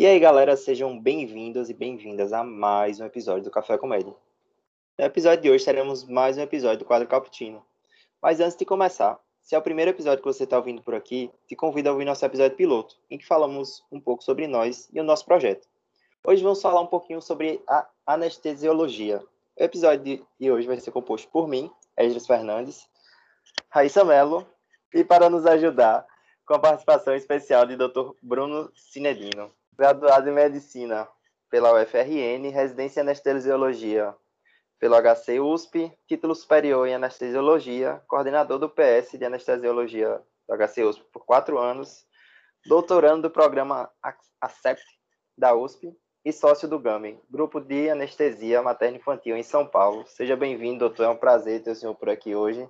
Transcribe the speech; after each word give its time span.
E 0.00 0.06
aí, 0.06 0.18
galera, 0.18 0.56
sejam 0.56 0.98
bem-vindos 0.98 1.68
e 1.68 1.74
bem-vindas 1.74 2.32
a 2.32 2.42
mais 2.42 2.98
um 2.98 3.04
episódio 3.04 3.44
do 3.44 3.50
Café 3.50 3.76
Comédia. 3.76 4.14
No 4.98 5.04
episódio 5.04 5.42
de 5.42 5.50
hoje 5.50 5.62
teremos 5.62 6.04
mais 6.04 6.38
um 6.38 6.40
episódio 6.40 6.78
do 6.78 6.84
quadro 6.86 7.06
Cappuccino. 7.06 7.62
Mas 8.22 8.40
antes 8.40 8.56
de 8.56 8.64
começar, 8.64 9.20
se 9.42 9.54
é 9.54 9.58
o 9.58 9.62
primeiro 9.62 9.90
episódio 9.90 10.22
que 10.22 10.32
você 10.32 10.44
está 10.44 10.56
ouvindo 10.56 10.80
por 10.80 10.94
aqui, 10.94 11.30
te 11.46 11.54
convido 11.54 11.90
a 11.90 11.92
ouvir 11.92 12.06
nosso 12.06 12.24
episódio 12.24 12.56
piloto, 12.56 12.96
em 13.10 13.18
que 13.18 13.26
falamos 13.26 13.84
um 13.92 14.00
pouco 14.00 14.24
sobre 14.24 14.46
nós 14.46 14.88
e 14.90 14.98
o 14.98 15.04
nosso 15.04 15.26
projeto. 15.26 15.68
Hoje 16.26 16.42
vamos 16.42 16.62
falar 16.62 16.80
um 16.80 16.86
pouquinho 16.86 17.20
sobre 17.20 17.62
a 17.68 17.86
anestesiologia. 18.06 19.22
O 19.54 19.62
episódio 19.62 20.26
de 20.40 20.50
hoje 20.50 20.66
vai 20.66 20.80
ser 20.80 20.92
composto 20.92 21.28
por 21.28 21.46
mim, 21.46 21.70
Esdras 21.94 22.26
Fernandes, 22.26 22.88
Raíssa 23.68 24.02
Mello, 24.02 24.46
e 24.94 25.04
para 25.04 25.28
nos 25.28 25.44
ajudar, 25.44 26.06
com 26.46 26.54
a 26.54 26.58
participação 26.58 27.14
especial 27.14 27.66
de 27.66 27.76
Dr. 27.76 28.12
Bruno 28.22 28.72
Cinedino, 28.74 29.52
graduado 29.78 30.28
em 30.28 30.32
Medicina 30.32 31.08
pela 31.50 31.72
UFRN, 31.72 32.48
residência 32.50 33.00
em 33.00 33.02
Anestesiologia 33.02 34.14
pelo 34.78 34.96
HC 34.96 35.40
USP, 35.40 35.92
título 36.06 36.34
superior 36.34 36.88
em 36.88 36.94
Anestesiologia, 36.94 38.02
coordenador 38.08 38.58
do 38.58 38.70
PS 38.70 39.18
de 39.18 39.24
Anestesiologia 39.26 40.22
do 40.48 40.56
HC 40.56 40.84
USP 40.84 41.04
por 41.12 41.24
quatro 41.26 41.58
anos, 41.58 42.06
doutorando 42.66 43.22
do 43.22 43.30
programa 43.30 43.90
ACEPT 44.40 44.84
da 45.36 45.54
USP 45.54 45.94
e 46.24 46.32
sócio 46.32 46.68
do 46.68 46.78
GAMI, 46.78 47.20
Grupo 47.30 47.60
de 47.60 47.90
Anestesia 47.90 48.62
Materno-Infantil 48.62 49.36
em 49.36 49.42
São 49.42 49.66
Paulo. 49.66 50.04
Seja 50.06 50.36
bem-vindo, 50.36 50.80
doutor. 50.80 51.04
É 51.04 51.08
um 51.08 51.16
prazer 51.16 51.62
ter 51.62 51.70
o 51.70 51.74
senhor 51.74 51.94
por 51.94 52.08
aqui 52.08 52.34
hoje. 52.34 52.68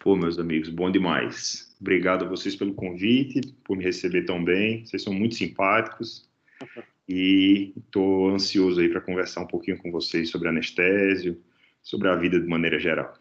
Pô, 0.00 0.14
meus 0.14 0.38
amigos, 0.38 0.68
bom 0.68 0.90
demais. 0.92 1.74
Obrigado 1.80 2.24
a 2.24 2.28
vocês 2.28 2.54
pelo 2.54 2.72
convite, 2.72 3.40
por 3.64 3.76
me 3.76 3.82
receber 3.82 4.24
tão 4.24 4.42
bem. 4.42 4.86
Vocês 4.86 5.02
são 5.02 5.12
muito 5.12 5.34
simpáticos 5.34 6.30
e 7.08 7.72
estou 7.76 8.28
ansioso 8.28 8.80
aí 8.80 8.88
para 8.88 9.00
conversar 9.00 9.40
um 9.40 9.46
pouquinho 9.46 9.76
com 9.76 9.90
vocês 9.90 10.30
sobre 10.30 10.48
anestésio, 10.48 11.42
sobre 11.82 12.08
a 12.08 12.14
vida 12.14 12.38
de 12.40 12.46
maneira 12.46 12.78
geral. 12.78 13.12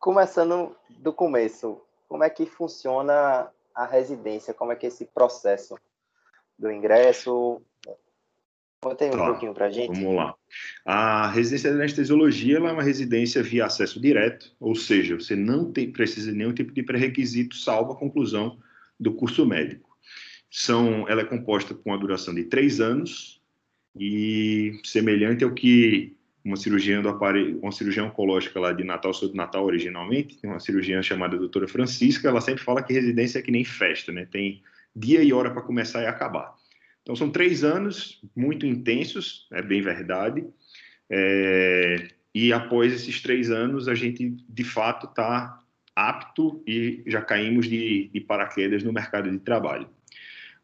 Começando 0.00 0.74
do 0.98 1.12
começo, 1.12 1.80
como 2.08 2.24
é 2.24 2.30
que 2.30 2.44
funciona 2.44 3.52
a 3.72 3.86
residência? 3.86 4.52
Como 4.52 4.72
é 4.72 4.76
que 4.76 4.86
é 4.86 4.88
esse 4.88 5.04
processo 5.06 5.78
do 6.58 6.72
ingresso? 6.72 7.62
Conta 8.80 9.04
aí 9.04 9.10
um 9.10 9.12
tá, 9.12 9.26
pouquinho 9.26 9.52
para 9.52 9.66
a 9.66 9.70
gente. 9.70 9.88
Vamos 9.88 10.16
lá. 10.16 10.34
A 10.86 11.30
residência 11.30 11.70
de 11.70 11.76
anestesiologia 11.76 12.56
é 12.56 12.60
uma 12.60 12.82
residência 12.82 13.42
via 13.42 13.66
acesso 13.66 14.00
direto, 14.00 14.54
ou 14.58 14.74
seja, 14.74 15.16
você 15.16 15.36
não 15.36 15.70
tem, 15.70 15.92
precisa 15.92 16.32
de 16.32 16.38
nenhum 16.38 16.54
tipo 16.54 16.72
de 16.72 16.82
pré-requisito, 16.82 17.56
salvo 17.56 17.92
a 17.92 17.96
conclusão 17.96 18.58
do 18.98 19.12
curso 19.12 19.44
médico. 19.44 19.90
São, 20.50 21.06
ela 21.08 21.20
é 21.20 21.24
composta 21.24 21.74
com 21.74 21.92
a 21.92 21.96
duração 21.96 22.34
de 22.34 22.44
três 22.44 22.80
anos 22.80 23.40
e 23.94 24.80
semelhante 24.82 25.44
ao 25.44 25.52
que 25.52 26.16
uma 26.42 26.56
cirurgiã 26.56 27.02
do 27.02 27.08
aparelho, 27.10 27.60
uma 27.60 27.72
cirurgiã 27.72 28.04
oncológica 28.04 28.58
lá 28.58 28.72
de 28.72 28.82
Natal, 28.82 29.12
sou 29.12 29.28
de 29.28 29.36
Natal 29.36 29.64
originalmente, 29.64 30.38
uma 30.42 30.58
cirurgiã 30.58 31.02
chamada 31.02 31.36
doutora 31.36 31.68
Francisca, 31.68 32.28
ela 32.28 32.40
sempre 32.40 32.64
fala 32.64 32.82
que 32.82 32.94
residência 32.94 33.38
é 33.38 33.42
que 33.42 33.50
nem 33.50 33.62
festa, 33.62 34.10
né? 34.10 34.26
Tem 34.30 34.62
dia 34.96 35.22
e 35.22 35.34
hora 35.34 35.50
para 35.50 35.60
começar 35.60 36.02
e 36.02 36.06
acabar. 36.06 36.54
Então, 37.02 37.16
são 37.16 37.30
três 37.30 37.64
anos 37.64 38.20
muito 38.36 38.66
intensos, 38.66 39.46
é 39.52 39.62
bem 39.62 39.80
verdade. 39.80 40.44
É, 41.08 42.08
e 42.34 42.52
após 42.52 42.92
esses 42.92 43.20
três 43.20 43.50
anos, 43.50 43.88
a 43.88 43.94
gente, 43.94 44.36
de 44.48 44.64
fato, 44.64 45.06
está 45.06 45.60
apto 45.94 46.62
e 46.66 47.02
já 47.06 47.20
caímos 47.20 47.68
de, 47.68 48.08
de 48.12 48.20
paraquedas 48.20 48.82
no 48.82 48.92
mercado 48.92 49.30
de 49.30 49.38
trabalho. 49.38 49.88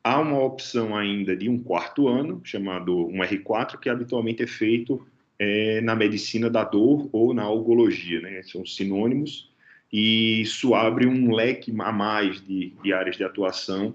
Há 0.03 0.21
uma 0.21 0.41
opção 0.41 0.97
ainda 0.97 1.37
de 1.37 1.49
um 1.49 1.59
quarto 1.59 2.07
ano, 2.07 2.41
chamado 2.45 3.09
um 3.09 3.19
R4, 3.19 3.79
que 3.79 3.89
habitualmente 3.89 4.43
é 4.43 4.47
feito 4.47 5.05
é, 5.39 5.81
na 5.81 5.97
medicina 5.97 6.49
da 6.49 6.63
dor 6.63 7.09
ou 7.13 7.35
na 7.35 7.43
algologia, 7.43 8.21
né? 8.21 8.41
são 8.45 8.65
sinônimos, 8.65 9.51
e 9.93 10.41
isso 10.41 10.75
abre 10.75 11.07
um 11.07 11.35
leque 11.35 11.73
a 11.77 11.93
mais 11.93 12.41
de, 12.41 12.73
de 12.83 12.93
áreas 12.93 13.17
de 13.17 13.25
atuação 13.25 13.95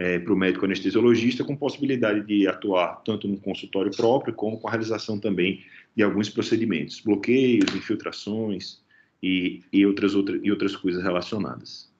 é, 0.00 0.18
para 0.18 0.32
o 0.32 0.36
médico 0.36 0.64
anestesiologista, 0.64 1.44
com 1.44 1.54
possibilidade 1.54 2.22
de 2.22 2.48
atuar 2.48 3.02
tanto 3.04 3.28
no 3.28 3.38
consultório 3.38 3.94
próprio, 3.94 4.32
como 4.32 4.58
com 4.58 4.66
a 4.66 4.70
realização 4.70 5.20
também 5.20 5.62
de 5.94 6.02
alguns 6.02 6.30
procedimentos, 6.30 7.00
bloqueios, 7.00 7.74
infiltrações 7.74 8.82
e, 9.22 9.62
e, 9.70 9.84
outras, 9.84 10.14
outra, 10.14 10.40
e 10.42 10.50
outras 10.50 10.74
coisas 10.74 11.02
relacionadas. 11.02 11.92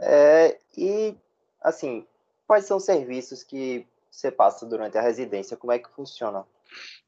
É, 0.00 0.56
e, 0.78 1.16
assim, 1.60 2.06
quais 2.46 2.66
são 2.66 2.76
os 2.76 2.84
serviços 2.84 3.42
que 3.42 3.84
você 4.08 4.30
passa 4.30 4.64
durante 4.64 4.96
a 4.96 5.02
residência? 5.02 5.56
Como 5.56 5.72
é 5.72 5.80
que 5.80 5.90
funciona? 5.90 6.44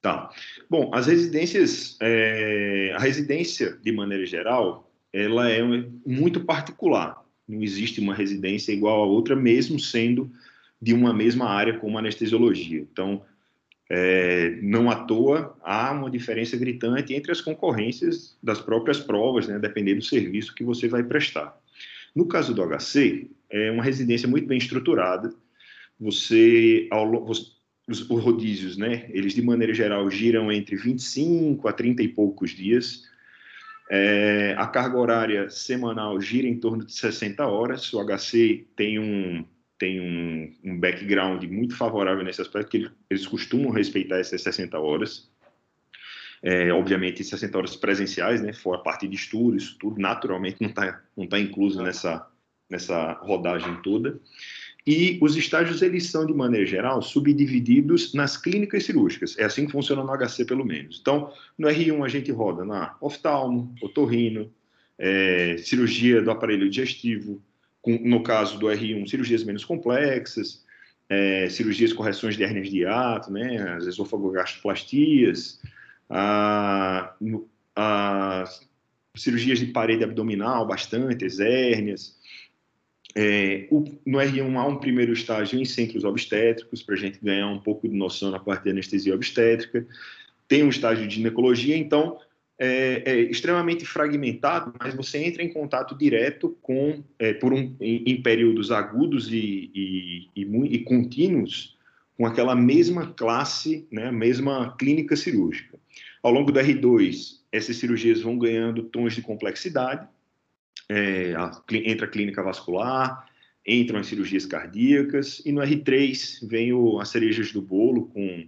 Tá. 0.02 0.28
Bom, 0.68 0.90
as 0.92 1.06
residências, 1.06 1.96
é, 2.02 2.90
a 2.96 2.98
residência, 2.98 3.76
de 3.76 3.92
maneira 3.92 4.26
geral, 4.26 4.90
ela 5.12 5.48
é 5.48 5.62
muito 6.04 6.44
particular 6.44 7.24
não 7.48 7.62
existe 7.62 8.00
uma 8.00 8.14
residência 8.14 8.72
igual 8.72 9.02
a 9.02 9.06
outra, 9.06 9.36
mesmo 9.36 9.78
sendo 9.78 10.30
de 10.80 10.92
uma 10.92 11.12
mesma 11.12 11.46
área 11.48 11.78
como 11.78 11.98
anestesiologia. 11.98 12.80
Então, 12.80 13.22
é, 13.88 14.58
não 14.62 14.90
à 14.90 14.96
toa 14.96 15.56
há 15.62 15.92
uma 15.92 16.10
diferença 16.10 16.56
gritante 16.56 17.14
entre 17.14 17.30
as 17.30 17.40
concorrências 17.40 18.36
das 18.42 18.60
próprias 18.60 18.98
provas, 18.98 19.46
né, 19.46 19.58
dependendo 19.58 20.00
do 20.00 20.04
serviço 20.04 20.54
que 20.54 20.64
você 20.64 20.88
vai 20.88 21.04
prestar. 21.04 21.56
No 22.14 22.26
caso 22.26 22.52
do 22.52 22.62
HC, 22.62 23.30
é 23.50 23.70
uma 23.70 23.84
residência 23.84 24.28
muito 24.28 24.46
bem 24.46 24.58
estruturada. 24.58 25.32
Você, 26.00 26.88
ao, 26.90 27.28
os, 27.28 27.56
os 27.88 28.00
rodízios, 28.00 28.76
né, 28.76 29.06
eles 29.10 29.34
de 29.34 29.42
maneira 29.42 29.72
geral 29.72 30.10
giram 30.10 30.50
entre 30.50 30.76
25 30.76 31.68
a 31.68 31.72
30 31.72 32.02
e 32.02 32.08
poucos 32.08 32.50
dias. 32.50 33.04
É, 33.88 34.54
a 34.58 34.66
carga 34.66 34.98
horária 34.98 35.48
semanal 35.48 36.20
gira 36.20 36.46
em 36.46 36.58
torno 36.58 36.84
de 36.84 36.92
60 36.92 37.46
horas. 37.46 37.92
O 37.92 38.04
HC 38.04 38.66
tem 38.74 38.98
um, 38.98 39.44
tem 39.78 40.00
um, 40.00 40.72
um 40.72 40.78
background 40.78 41.44
muito 41.44 41.76
favorável 41.76 42.24
nesse 42.24 42.42
aspecto, 42.42 42.70
que 42.70 42.90
eles 43.08 43.26
costumam 43.26 43.70
respeitar 43.70 44.18
essas 44.18 44.42
60 44.42 44.78
horas. 44.78 45.30
É, 46.42 46.72
obviamente, 46.72 47.24
60 47.24 47.56
horas 47.56 47.76
presenciais, 47.76 48.42
né, 48.42 48.52
fora 48.52 48.78
a 48.78 48.82
parte 48.82 49.08
de 49.08 49.16
estudo, 49.16 49.56
isso 49.56 49.76
tudo 49.78 50.00
naturalmente 50.00 50.58
não 50.60 50.68
está 50.68 51.02
não 51.16 51.26
tá 51.26 51.38
incluso 51.38 51.82
nessa, 51.82 52.28
nessa 52.68 53.12
rodagem 53.12 53.80
toda. 53.82 54.20
E 54.86 55.18
os 55.20 55.36
estágios, 55.36 55.82
eles 55.82 56.06
são, 56.10 56.24
de 56.24 56.32
maneira 56.32 56.64
geral, 56.64 57.02
subdivididos 57.02 58.14
nas 58.14 58.36
clínicas 58.36 58.84
cirúrgicas. 58.84 59.36
É 59.36 59.44
assim 59.44 59.66
que 59.66 59.72
funciona 59.72 60.04
no 60.04 60.16
HC, 60.16 60.44
pelo 60.44 60.64
menos. 60.64 60.98
Então, 61.00 61.32
no 61.58 61.66
R1 61.66 62.04
a 62.04 62.08
gente 62.08 62.30
roda 62.30 62.64
na 62.64 62.96
oftalmo, 63.00 63.74
otorrino, 63.82 64.48
é, 64.96 65.56
cirurgia 65.58 66.22
do 66.22 66.30
aparelho 66.30 66.70
digestivo, 66.70 67.42
com, 67.82 67.98
no 67.98 68.22
caso 68.22 68.58
do 68.58 68.66
R1, 68.66 69.08
cirurgias 69.08 69.42
menos 69.42 69.64
complexas, 69.64 70.64
é, 71.08 71.48
cirurgias 71.48 71.92
correções 71.92 72.36
de 72.36 72.44
hérnias 72.44 72.68
de 72.68 72.80
hiato, 72.80 73.32
né, 73.32 73.74
as 73.76 73.86
esofagogastroplastias, 73.86 75.60
a, 76.08 77.12
a, 77.74 78.44
cirurgias 79.16 79.58
de 79.58 79.66
parede 79.66 80.04
abdominal, 80.04 80.66
bastante, 80.66 81.24
as 81.24 81.40
hérnias, 81.40 82.16
é, 83.18 83.66
o, 83.70 83.82
no 84.04 84.18
R1 84.18 84.56
há 84.56 84.66
um 84.66 84.76
primeiro 84.76 85.10
estágio 85.14 85.58
em 85.58 85.64
centros 85.64 86.04
obstétricos, 86.04 86.82
para 86.82 86.94
a 86.94 86.98
gente 86.98 87.18
ganhar 87.22 87.48
um 87.48 87.58
pouco 87.58 87.88
de 87.88 87.96
noção 87.96 88.30
na 88.30 88.38
parte 88.38 88.64
de 88.64 88.70
anestesia 88.70 89.14
obstétrica. 89.14 89.86
Tem 90.46 90.62
um 90.62 90.68
estágio 90.68 91.08
de 91.08 91.14
ginecologia, 91.14 91.74
então 91.78 92.18
é, 92.58 93.02
é 93.06 93.16
extremamente 93.20 93.86
fragmentado, 93.86 94.74
mas 94.78 94.94
você 94.94 95.16
entra 95.16 95.42
em 95.42 95.50
contato 95.50 95.96
direto 95.96 96.58
com, 96.60 97.02
é, 97.18 97.32
por 97.32 97.54
um, 97.54 97.74
em, 97.80 98.04
em, 98.06 98.22
períodos 98.22 98.70
agudos 98.70 99.32
e, 99.32 99.70
e, 99.74 100.28
e, 100.36 100.74
e, 100.74 100.78
contínuos, 100.80 101.74
com 102.18 102.26
aquela 102.26 102.54
mesma 102.54 103.14
classe, 103.14 103.88
né, 103.90 104.12
mesma 104.12 104.76
clínica 104.78 105.16
cirúrgica. 105.16 105.78
Ao 106.22 106.30
longo 106.30 106.52
do 106.52 106.60
R2, 106.60 107.40
essas 107.50 107.76
cirurgias 107.76 108.20
vão 108.20 108.38
ganhando 108.38 108.82
tons 108.82 109.14
de 109.14 109.22
complexidade, 109.22 110.06
é, 110.88 111.34
a, 111.34 111.50
entra 111.72 112.06
a 112.06 112.10
clínica 112.10 112.42
vascular, 112.42 113.28
entram 113.66 113.98
as 113.98 114.06
cirurgias 114.06 114.46
cardíacas, 114.46 115.42
e 115.44 115.52
no 115.52 115.60
R3 115.60 116.46
vem 116.48 116.72
o, 116.72 117.00
as 117.00 117.08
cerejas 117.08 117.52
do 117.52 117.60
bolo 117.60 118.06
com 118.06 118.46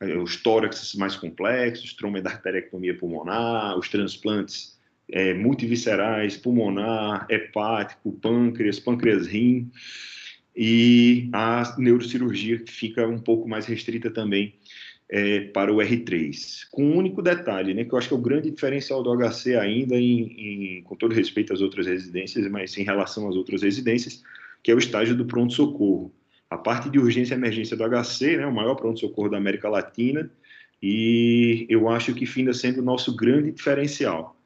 é, 0.00 0.16
os 0.16 0.36
tóraxes 0.36 0.94
mais 0.94 1.16
complexos, 1.16 1.94
trombodarterectomia 1.94 2.96
pulmonar, 2.96 3.78
os 3.78 3.88
transplantes 3.88 4.78
é, 5.08 5.34
multiviscerais, 5.34 6.36
pulmonar, 6.36 7.26
hepático, 7.28 8.12
pâncreas, 8.12 8.78
pâncreas-rim, 8.78 9.70
e 10.54 11.28
a 11.32 11.74
neurocirurgia 11.78 12.58
que 12.58 12.70
fica 12.70 13.06
um 13.06 13.18
pouco 13.18 13.48
mais 13.48 13.66
restrita 13.66 14.10
também 14.10 14.54
é, 15.10 15.40
para 15.40 15.72
o 15.72 15.78
R3. 15.78 16.68
Com 16.70 16.84
um 16.84 16.96
único 16.96 17.20
detalhe, 17.20 17.74
né, 17.74 17.84
que 17.84 17.92
eu 17.92 17.98
acho 17.98 18.08
que 18.08 18.14
é 18.14 18.16
o 18.16 18.20
grande 18.20 18.50
diferencial 18.50 19.02
do 19.02 19.10
HC 19.12 19.56
ainda, 19.56 19.96
em, 19.96 20.78
em, 20.78 20.82
com 20.82 20.94
todo 20.94 21.12
respeito 21.12 21.52
às 21.52 21.60
outras 21.60 21.86
residências, 21.86 22.48
mas 22.48 22.78
em 22.78 22.84
relação 22.84 23.28
às 23.28 23.34
outras 23.34 23.62
residências, 23.62 24.22
que 24.62 24.70
é 24.70 24.74
o 24.74 24.78
estágio 24.78 25.16
do 25.16 25.24
pronto-socorro. 25.24 26.14
a 26.48 26.56
parte 26.56 26.90
de 26.90 26.98
urgência 26.98 27.34
e 27.34 27.36
emergência 27.36 27.76
do 27.76 27.84
HC, 27.84 28.36
né, 28.36 28.46
o 28.46 28.54
maior 28.54 28.74
pronto-socorro 28.76 29.28
da 29.28 29.36
América 29.36 29.68
Latina, 29.68 30.30
e 30.82 31.66
eu 31.68 31.88
acho 31.88 32.14
que 32.14 32.26
finda 32.26 32.52
sendo 32.52 32.80
o 32.80 32.84
nosso 32.84 33.14
grande 33.14 33.50
diferencial. 33.52 34.36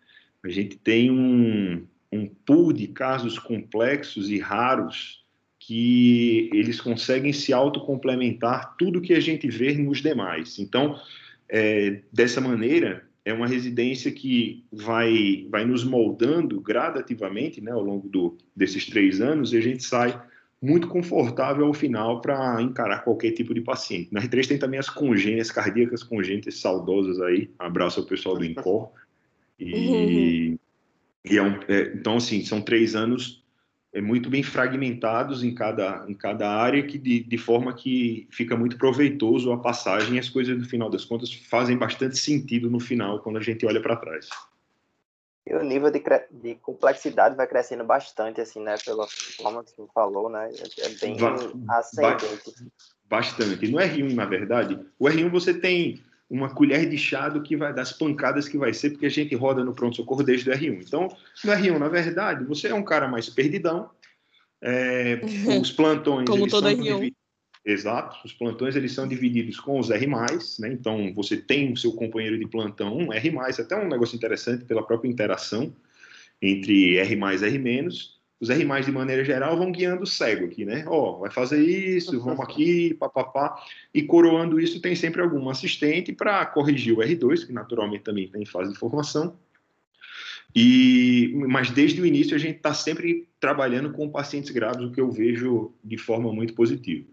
A 0.42 0.48
gente 0.48 0.76
tem 0.76 1.10
um, 1.10 1.86
um 2.12 2.26
pool 2.26 2.72
de 2.72 2.88
casos 2.88 3.38
complexos 3.38 4.28
e 4.30 4.38
raros 4.38 5.23
que 5.66 6.50
eles 6.52 6.78
conseguem 6.78 7.32
se 7.32 7.52
autocomplementar 7.52 8.76
tudo 8.76 9.00
que 9.00 9.14
a 9.14 9.20
gente 9.20 9.48
vê 9.48 9.72
nos 9.72 10.02
demais. 10.02 10.58
Então, 10.58 11.00
é, 11.48 12.02
dessa 12.12 12.38
maneira, 12.38 13.06
é 13.24 13.32
uma 13.32 13.46
residência 13.46 14.12
que 14.12 14.62
vai, 14.70 15.46
vai 15.50 15.64
nos 15.64 15.82
moldando 15.82 16.60
gradativamente 16.60 17.62
né, 17.62 17.72
ao 17.72 17.82
longo 17.82 18.08
do, 18.08 18.36
desses 18.54 18.84
três 18.86 19.22
anos 19.22 19.54
e 19.54 19.56
a 19.56 19.60
gente 19.62 19.82
sai 19.82 20.20
muito 20.60 20.86
confortável 20.86 21.66
ao 21.66 21.72
final 21.72 22.20
para 22.20 22.60
encarar 22.60 22.98
qualquer 22.98 23.30
tipo 23.32 23.54
de 23.54 23.62
paciente. 23.62 24.12
Na 24.12 24.20
R3 24.20 24.48
tem 24.48 24.58
também 24.58 24.78
as 24.78 24.90
congênias 24.90 25.50
cardíacas 25.50 26.02
congênitas 26.02 26.58
saudosas 26.58 27.20
aí. 27.20 27.50
Abraço 27.58 28.00
ao 28.00 28.06
pessoal 28.06 28.36
do 28.36 28.44
INCOR. 28.44 28.90
E, 29.58 29.72
uhum. 29.72 30.58
e 31.24 31.38
é 31.38 31.42
um, 31.42 31.58
é, 31.68 31.92
então, 31.94 32.16
assim, 32.16 32.44
são 32.44 32.60
três 32.60 32.94
anos 32.94 33.43
muito 34.00 34.28
bem 34.28 34.42
fragmentados 34.42 35.44
em 35.44 35.54
cada, 35.54 36.04
em 36.08 36.14
cada 36.14 36.50
área, 36.50 36.82
que 36.82 36.98
de, 36.98 37.22
de 37.22 37.38
forma 37.38 37.72
que 37.72 38.26
fica 38.30 38.56
muito 38.56 38.76
proveitoso 38.76 39.52
a 39.52 39.58
passagem 39.58 40.16
e 40.16 40.18
as 40.18 40.28
coisas, 40.28 40.58
no 40.58 40.64
final 40.64 40.90
das 40.90 41.04
contas, 41.04 41.32
fazem 41.32 41.76
bastante 41.76 42.18
sentido 42.18 42.68
no 42.68 42.80
final, 42.80 43.20
quando 43.20 43.38
a 43.38 43.40
gente 43.40 43.64
olha 43.64 43.80
para 43.80 43.96
trás. 43.96 44.28
E 45.46 45.54
o 45.54 45.62
nível 45.62 45.90
de, 45.90 46.02
de, 46.30 46.54
complexidade 46.56 47.36
vai 47.36 47.46
crescendo 47.46 47.84
bastante, 47.84 48.40
assim, 48.40 48.60
né? 48.60 48.76
Pela 48.84 49.06
forma 49.06 49.62
que 49.62 49.70
você 49.76 49.86
falou, 49.94 50.30
né? 50.30 50.50
É, 50.50 50.86
é 50.86 50.88
bem 51.00 51.16
ba 51.16 51.36
ascendente. 51.78 52.72
Bastante. 53.06 53.68
No 53.68 53.78
R1, 53.78 54.14
na 54.14 54.24
verdade, 54.24 54.80
o 54.98 55.04
R1 55.04 55.30
você 55.30 55.52
tem 55.52 56.02
uma 56.28 56.54
colher 56.54 56.88
de 56.88 56.96
chá 56.96 57.28
do 57.28 57.42
que 57.42 57.56
vai 57.56 57.72
das 57.72 57.92
pancadas 57.92 58.48
que 58.48 58.58
vai 58.58 58.72
ser, 58.72 58.90
porque 58.90 59.06
a 59.06 59.10
gente 59.10 59.34
roda 59.34 59.64
no 59.64 59.74
pronto-socorro 59.74 60.22
desde 60.22 60.50
o 60.50 60.52
R1. 60.52 60.82
Então, 60.86 61.08
no 61.44 61.52
R1, 61.52 61.78
na 61.78 61.88
verdade, 61.88 62.44
você 62.44 62.68
é 62.68 62.74
um 62.74 62.84
cara 62.84 63.06
mais 63.08 63.28
perdidão. 63.28 63.90
É, 64.62 65.20
os 65.60 65.70
plantões. 65.70 66.28
Como 66.28 66.48
todo 66.48 66.66
R1. 66.66 67.12
Exato, 67.64 68.18
os 68.26 68.32
plantões 68.34 68.76
eles 68.76 68.92
são 68.92 69.08
divididos 69.08 69.58
com 69.58 69.80
os 69.80 69.88
R+, 69.88 70.06
né? 70.58 70.68
então 70.70 71.14
você 71.14 71.34
tem 71.34 71.72
o 71.72 71.76
seu 71.78 71.92
companheiro 71.92 72.38
de 72.38 72.46
plantão 72.46 72.94
um 72.94 73.10
R+, 73.10 73.38
até 73.58 73.74
um 73.74 73.88
negócio 73.88 74.14
interessante 74.14 74.66
pela 74.66 74.86
própria 74.86 75.08
interação 75.08 75.74
entre 76.42 76.98
R+, 76.98 77.14
R-, 77.14 77.88
os 78.40 78.50
R+, 78.50 78.82
de 78.82 78.92
maneira 78.92 79.24
geral, 79.24 79.56
vão 79.56 79.72
guiando 79.72 80.02
o 80.02 80.06
cego 80.06 80.44
aqui, 80.44 80.64
né? 80.64 80.84
Ó, 80.86 81.16
oh, 81.16 81.18
vai 81.20 81.30
fazer 81.30 81.62
isso, 81.62 82.20
vamos 82.20 82.40
aqui, 82.40 82.94
papapá, 82.94 83.62
e 83.92 84.02
coroando 84.02 84.60
isso 84.60 84.80
tem 84.80 84.94
sempre 84.94 85.22
algum 85.22 85.48
assistente 85.48 86.12
para 86.12 86.44
corrigir 86.46 86.92
o 86.92 87.00
R2, 87.00 87.46
que 87.46 87.52
naturalmente 87.52 88.04
também 88.04 88.28
tem 88.28 88.44
fase 88.44 88.72
de 88.72 88.78
formação, 88.78 89.36
e, 90.54 91.32
mas 91.48 91.70
desde 91.70 92.00
o 92.00 92.06
início 92.06 92.36
a 92.36 92.38
gente 92.38 92.58
está 92.58 92.72
sempre 92.72 93.28
trabalhando 93.40 93.92
com 93.92 94.08
pacientes 94.08 94.50
graves, 94.50 94.84
o 94.84 94.92
que 94.92 95.00
eu 95.00 95.10
vejo 95.10 95.72
de 95.82 95.98
forma 95.98 96.32
muito 96.32 96.54
positiva. 96.54 97.04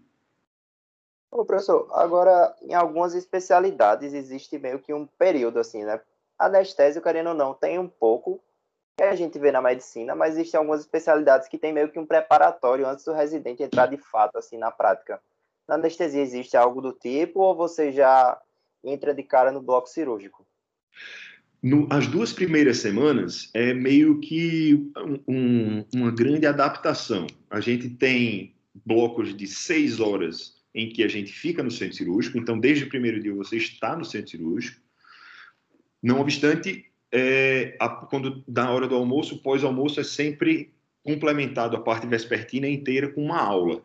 Ô, 1.30 1.44
professor, 1.44 1.88
agora, 1.92 2.54
em 2.60 2.74
algumas 2.74 3.14
especialidades 3.14 4.12
existe 4.12 4.58
meio 4.58 4.78
que 4.78 4.92
um 4.92 5.06
período, 5.06 5.58
assim, 5.58 5.82
né? 5.82 6.00
Anestésio, 6.38 7.02
querendo 7.02 7.30
ou 7.30 7.34
não, 7.34 7.54
tem 7.54 7.78
um 7.78 7.88
pouco 7.88 8.40
que 8.96 9.02
a 9.02 9.14
gente 9.14 9.38
vê 9.38 9.50
na 9.50 9.62
medicina, 9.62 10.14
mas 10.14 10.34
existem 10.34 10.58
algumas 10.58 10.80
especialidades 10.80 11.48
que 11.48 11.58
tem 11.58 11.72
meio 11.72 11.90
que 11.90 11.98
um 11.98 12.06
preparatório 12.06 12.86
antes 12.86 13.04
do 13.04 13.12
residente 13.12 13.62
entrar 13.62 13.86
de 13.86 13.96
fato, 13.96 14.36
assim, 14.36 14.58
na 14.58 14.70
prática. 14.70 15.20
Na 15.66 15.76
anestesia 15.76 16.20
existe 16.20 16.56
algo 16.56 16.80
do 16.80 16.92
tipo 16.92 17.40
ou 17.40 17.56
você 17.56 17.92
já 17.92 18.38
entra 18.84 19.14
de 19.14 19.22
cara 19.22 19.52
no 19.52 19.62
bloco 19.62 19.88
cirúrgico? 19.88 20.46
No, 21.62 21.86
as 21.90 22.08
duas 22.08 22.32
primeiras 22.32 22.78
semanas 22.78 23.48
é 23.54 23.72
meio 23.72 24.18
que 24.20 24.90
um, 25.28 25.84
uma 25.94 26.10
grande 26.10 26.44
adaptação. 26.44 27.26
A 27.48 27.60
gente 27.60 27.88
tem 27.88 28.56
blocos 28.84 29.36
de 29.36 29.46
seis 29.46 30.00
horas 30.00 30.60
em 30.74 30.88
que 30.88 31.04
a 31.04 31.08
gente 31.08 31.32
fica 31.32 31.62
no 31.62 31.70
centro 31.70 31.96
cirúrgico, 31.96 32.36
então 32.36 32.58
desde 32.58 32.84
o 32.84 32.88
primeiro 32.88 33.20
dia 33.20 33.34
você 33.34 33.56
está 33.56 33.96
no 33.96 34.04
centro 34.04 34.30
cirúrgico. 34.30 34.80
Não 36.02 36.20
obstante, 36.20 36.91
é, 37.12 37.76
a, 37.78 37.88
quando 37.88 38.42
da 38.48 38.70
hora 38.70 38.88
do 38.88 38.94
almoço, 38.94 39.42
pós-almoço 39.42 40.00
é 40.00 40.04
sempre 40.04 40.72
complementado 41.04 41.76
a 41.76 41.80
parte 41.80 42.06
vespertina 42.06 42.66
inteira 42.66 43.08
com 43.08 43.22
uma 43.22 43.40
aula. 43.40 43.82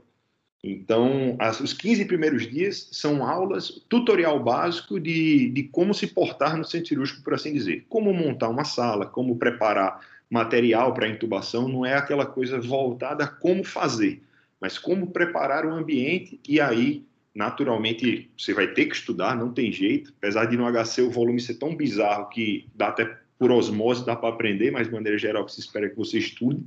Então, 0.64 1.36
as, 1.40 1.60
os 1.60 1.74
15 1.74 2.06
primeiros 2.06 2.48
dias 2.48 2.90
são 2.92 3.26
aulas, 3.26 3.84
tutorial 3.88 4.44
básico 4.44 5.00
de, 5.00 5.50
de 5.50 5.64
como 5.64 5.94
se 5.94 6.08
portar 6.08 6.58
no 6.58 6.66
centro 6.66 6.88
cirúrgico, 6.88 7.24
por 7.24 7.34
assim 7.34 7.54
dizer. 7.54 7.86
Como 7.88 8.14
montar 8.14 8.50
uma 8.50 8.64
sala, 8.64 9.06
como 9.06 9.38
preparar 9.38 10.00
material 10.30 10.94
para 10.94 11.08
intubação, 11.08 11.68
não 11.68 11.86
é 11.86 11.94
aquela 11.94 12.26
coisa 12.26 12.60
voltada 12.60 13.24
a 13.24 13.28
como 13.28 13.64
fazer 13.64 14.22
mas 14.60 14.78
como 14.78 15.08
preparar 15.08 15.66
o 15.66 15.74
ambiente 15.74 16.40
e 16.48 16.60
aí, 16.60 17.06
naturalmente, 17.38 18.32
você 18.36 18.52
vai 18.52 18.68
ter 18.74 18.88
que 18.88 18.96
estudar, 18.96 19.38
não 19.38 19.54
tem 19.54 19.72
jeito, 19.72 20.12
apesar 20.18 20.46
de 20.46 20.58
no 20.58 20.66
HC 20.66 21.04
o 21.04 21.12
volume 21.12 21.40
ser 21.40 21.54
tão 21.54 21.76
bizarro 21.76 22.30
que 22.30 22.68
dá 22.74 22.88
até 22.88 23.16
por 23.38 23.52
osmose, 23.52 24.04
dá 24.04 24.16
para 24.16 24.30
aprender, 24.30 24.72
mas 24.72 24.88
de 24.88 24.94
maneira 24.94 25.20
geral 25.20 25.46
que 25.46 25.52
se 25.52 25.60
espera 25.60 25.88
que 25.88 25.96
você 25.96 26.18
estude. 26.18 26.66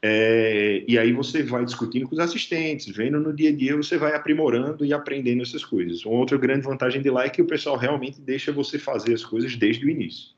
É, 0.00 0.82
e 0.88 0.98
aí 0.98 1.12
você 1.12 1.42
vai 1.42 1.62
discutindo 1.62 2.08
com 2.08 2.14
os 2.14 2.18
assistentes, 2.18 2.88
vendo 2.94 3.20
no 3.20 3.34
dia 3.34 3.50
a 3.50 3.52
dia, 3.54 3.76
você 3.76 3.98
vai 3.98 4.14
aprimorando 4.14 4.82
e 4.82 4.94
aprendendo 4.94 5.42
essas 5.42 5.62
coisas. 5.62 6.06
Uma 6.06 6.20
outra 6.20 6.38
grande 6.38 6.64
vantagem 6.64 7.02
de 7.02 7.10
lá 7.10 7.26
é 7.26 7.30
que 7.30 7.42
o 7.42 7.46
pessoal 7.46 7.76
realmente 7.76 8.18
deixa 8.18 8.50
você 8.50 8.78
fazer 8.78 9.12
as 9.12 9.24
coisas 9.24 9.54
desde 9.56 9.84
o 9.84 9.90
início. 9.90 10.34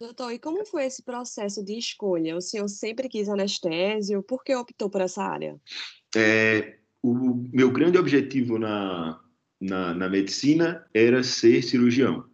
Doutor, 0.00 0.32
e 0.32 0.38
como 0.38 0.64
foi 0.64 0.86
esse 0.86 1.02
processo 1.02 1.62
de 1.62 1.76
escolha? 1.76 2.34
O 2.34 2.40
senhor 2.40 2.66
sempre 2.68 3.10
quis 3.10 3.28
anestésio? 3.28 4.22
Por 4.22 4.42
que 4.42 4.54
optou 4.54 4.88
por 4.88 5.02
essa 5.02 5.22
área? 5.22 5.60
É, 6.16 6.79
o 7.02 7.48
meu 7.52 7.70
grande 7.70 7.98
objetivo 7.98 8.58
na, 8.58 9.18
na, 9.60 9.94
na, 9.94 10.08
medicina 10.08 10.84
era 10.92 11.22
ser 11.22 11.62
cirurgião. 11.62 12.24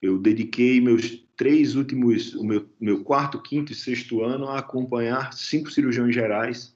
Eu 0.00 0.18
dediquei 0.18 0.80
meus 0.80 1.22
três 1.36 1.76
últimos, 1.76 2.34
o 2.34 2.44
meu, 2.44 2.68
meu 2.80 3.04
quarto, 3.04 3.40
quinto 3.40 3.72
e 3.72 3.74
sexto 3.74 4.22
ano 4.22 4.48
a 4.48 4.58
acompanhar 4.58 5.32
cinco 5.32 5.70
cirurgiões 5.70 6.14
gerais 6.14 6.74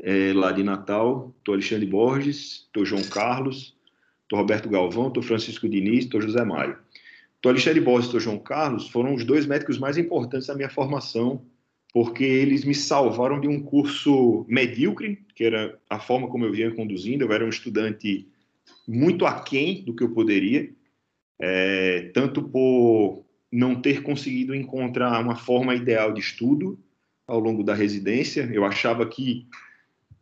é, 0.00 0.32
lá 0.32 0.52
de 0.52 0.62
Natal. 0.62 1.34
Estou 1.38 1.54
Alexandre 1.54 1.86
Borges, 1.86 2.64
estou 2.66 2.84
João 2.84 3.02
Carlos, 3.02 3.76
estou 4.22 4.38
Roberto 4.38 4.68
Galvão, 4.68 5.08
estou 5.08 5.22
Francisco 5.22 5.68
Diniz, 5.68 6.04
estou 6.04 6.20
José 6.20 6.44
Mário. 6.44 6.78
Então, 7.38 7.50
Alexandre 7.50 7.80
Borges 7.80 8.14
e 8.14 8.20
João 8.20 8.38
Carlos 8.38 8.88
foram 8.88 9.14
os 9.14 9.24
dois 9.24 9.46
médicos 9.46 9.78
mais 9.78 9.98
importantes 9.98 10.46
da 10.46 10.54
minha 10.54 10.70
formação, 10.70 11.44
porque 11.92 12.24
eles 12.24 12.64
me 12.64 12.74
salvaram 12.74 13.40
de 13.40 13.46
um 13.46 13.62
curso 13.62 14.46
medíocre, 14.48 15.24
que 15.34 15.44
era 15.44 15.78
a 15.90 15.98
forma 15.98 16.28
como 16.28 16.44
eu 16.44 16.52
vinha 16.52 16.70
conduzindo. 16.70 17.24
Eu 17.24 17.32
era 17.32 17.44
um 17.44 17.50
estudante 17.50 18.26
muito 18.88 19.26
aquém 19.26 19.84
do 19.84 19.94
que 19.94 20.02
eu 20.02 20.10
poderia, 20.10 20.70
é, 21.38 22.10
tanto 22.14 22.42
por 22.42 23.24
não 23.50 23.80
ter 23.80 24.02
conseguido 24.02 24.54
encontrar 24.54 25.22
uma 25.22 25.36
forma 25.36 25.74
ideal 25.74 26.12
de 26.12 26.20
estudo 26.20 26.78
ao 27.26 27.38
longo 27.38 27.62
da 27.62 27.74
residência. 27.74 28.48
Eu 28.52 28.64
achava 28.64 29.06
que 29.06 29.46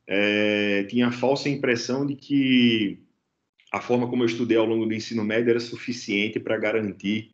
é, 0.07 0.83
tinha 0.85 1.07
a 1.07 1.13
falsa 1.13 1.49
impressão 1.49 2.05
de 2.05 2.17
que 2.17 2.99
a 3.73 3.81
forma 3.81 4.09
como 4.09 4.25
eu 4.25 4.27
estudei 4.27 4.57
ao 4.57 4.67
longo 4.67 4.85
do 4.85 4.93
ensino 4.93 5.25
médio 5.25 5.51
era 5.51 5.61
suficiente 5.61 6.41
para 6.41 6.59
garantir 6.59 7.31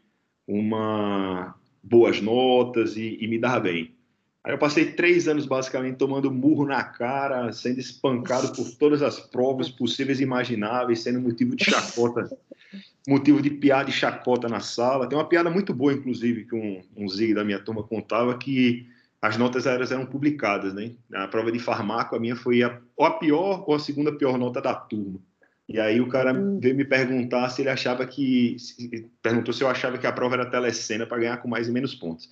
uma 0.46 1.54
boas 1.82 2.20
notas 2.20 2.96
e, 2.96 3.16
e, 3.20 3.26
me 3.26 3.38
dar 3.38 3.60
bem. 3.60 3.95
Aí 4.46 4.52
eu 4.52 4.58
passei 4.58 4.92
três 4.92 5.26
anos 5.26 5.44
basicamente 5.44 5.96
tomando 5.96 6.30
murro 6.30 6.64
na 6.64 6.84
cara, 6.84 7.52
sendo 7.52 7.80
espancado 7.80 8.52
por 8.52 8.70
todas 8.76 9.02
as 9.02 9.18
provas 9.18 9.68
possíveis 9.68 10.20
e 10.20 10.22
imagináveis, 10.22 11.02
sendo 11.02 11.20
motivo 11.20 11.56
de 11.56 11.64
chacota, 11.64 12.30
motivo 13.08 13.42
de 13.42 13.50
piada 13.50 13.90
e 13.90 13.92
chacota 13.92 14.48
na 14.48 14.60
sala. 14.60 15.08
Tem 15.08 15.18
uma 15.18 15.28
piada 15.28 15.50
muito 15.50 15.74
boa, 15.74 15.92
inclusive, 15.92 16.44
que 16.44 16.54
um, 16.54 16.80
um 16.96 17.08
Zig 17.08 17.34
da 17.34 17.42
minha 17.42 17.58
turma 17.58 17.82
contava 17.82 18.38
que 18.38 18.86
as 19.20 19.36
notas 19.36 19.66
aéreas 19.66 19.90
eram 19.90 20.06
publicadas, 20.06 20.72
né? 20.72 20.92
Na 21.10 21.26
prova 21.26 21.50
de 21.50 21.58
farmácia, 21.58 22.16
a 22.16 22.20
minha 22.20 22.36
foi 22.36 22.62
a, 22.62 22.78
ou 22.96 23.04
a 23.04 23.18
pior 23.18 23.64
ou 23.66 23.74
a 23.74 23.80
segunda 23.80 24.12
pior 24.12 24.38
nota 24.38 24.60
da 24.60 24.76
turma. 24.76 25.18
E 25.68 25.80
aí 25.80 26.00
o 26.00 26.08
cara 26.08 26.32
hum. 26.32 26.60
veio 26.60 26.76
me 26.76 26.84
perguntar 26.84 27.48
se 27.48 27.62
ele 27.62 27.70
achava 27.70 28.06
que. 28.06 28.56
Perguntou 29.20 29.52
se 29.52 29.64
eu 29.64 29.68
achava 29.68 29.98
que 29.98 30.06
a 30.06 30.12
prova 30.12 30.36
era 30.36 30.46
telecena 30.48 31.04
para 31.04 31.18
ganhar 31.18 31.38
com 31.38 31.48
mais 31.48 31.66
e 31.66 31.72
menos 31.72 31.96
pontos. 31.96 32.30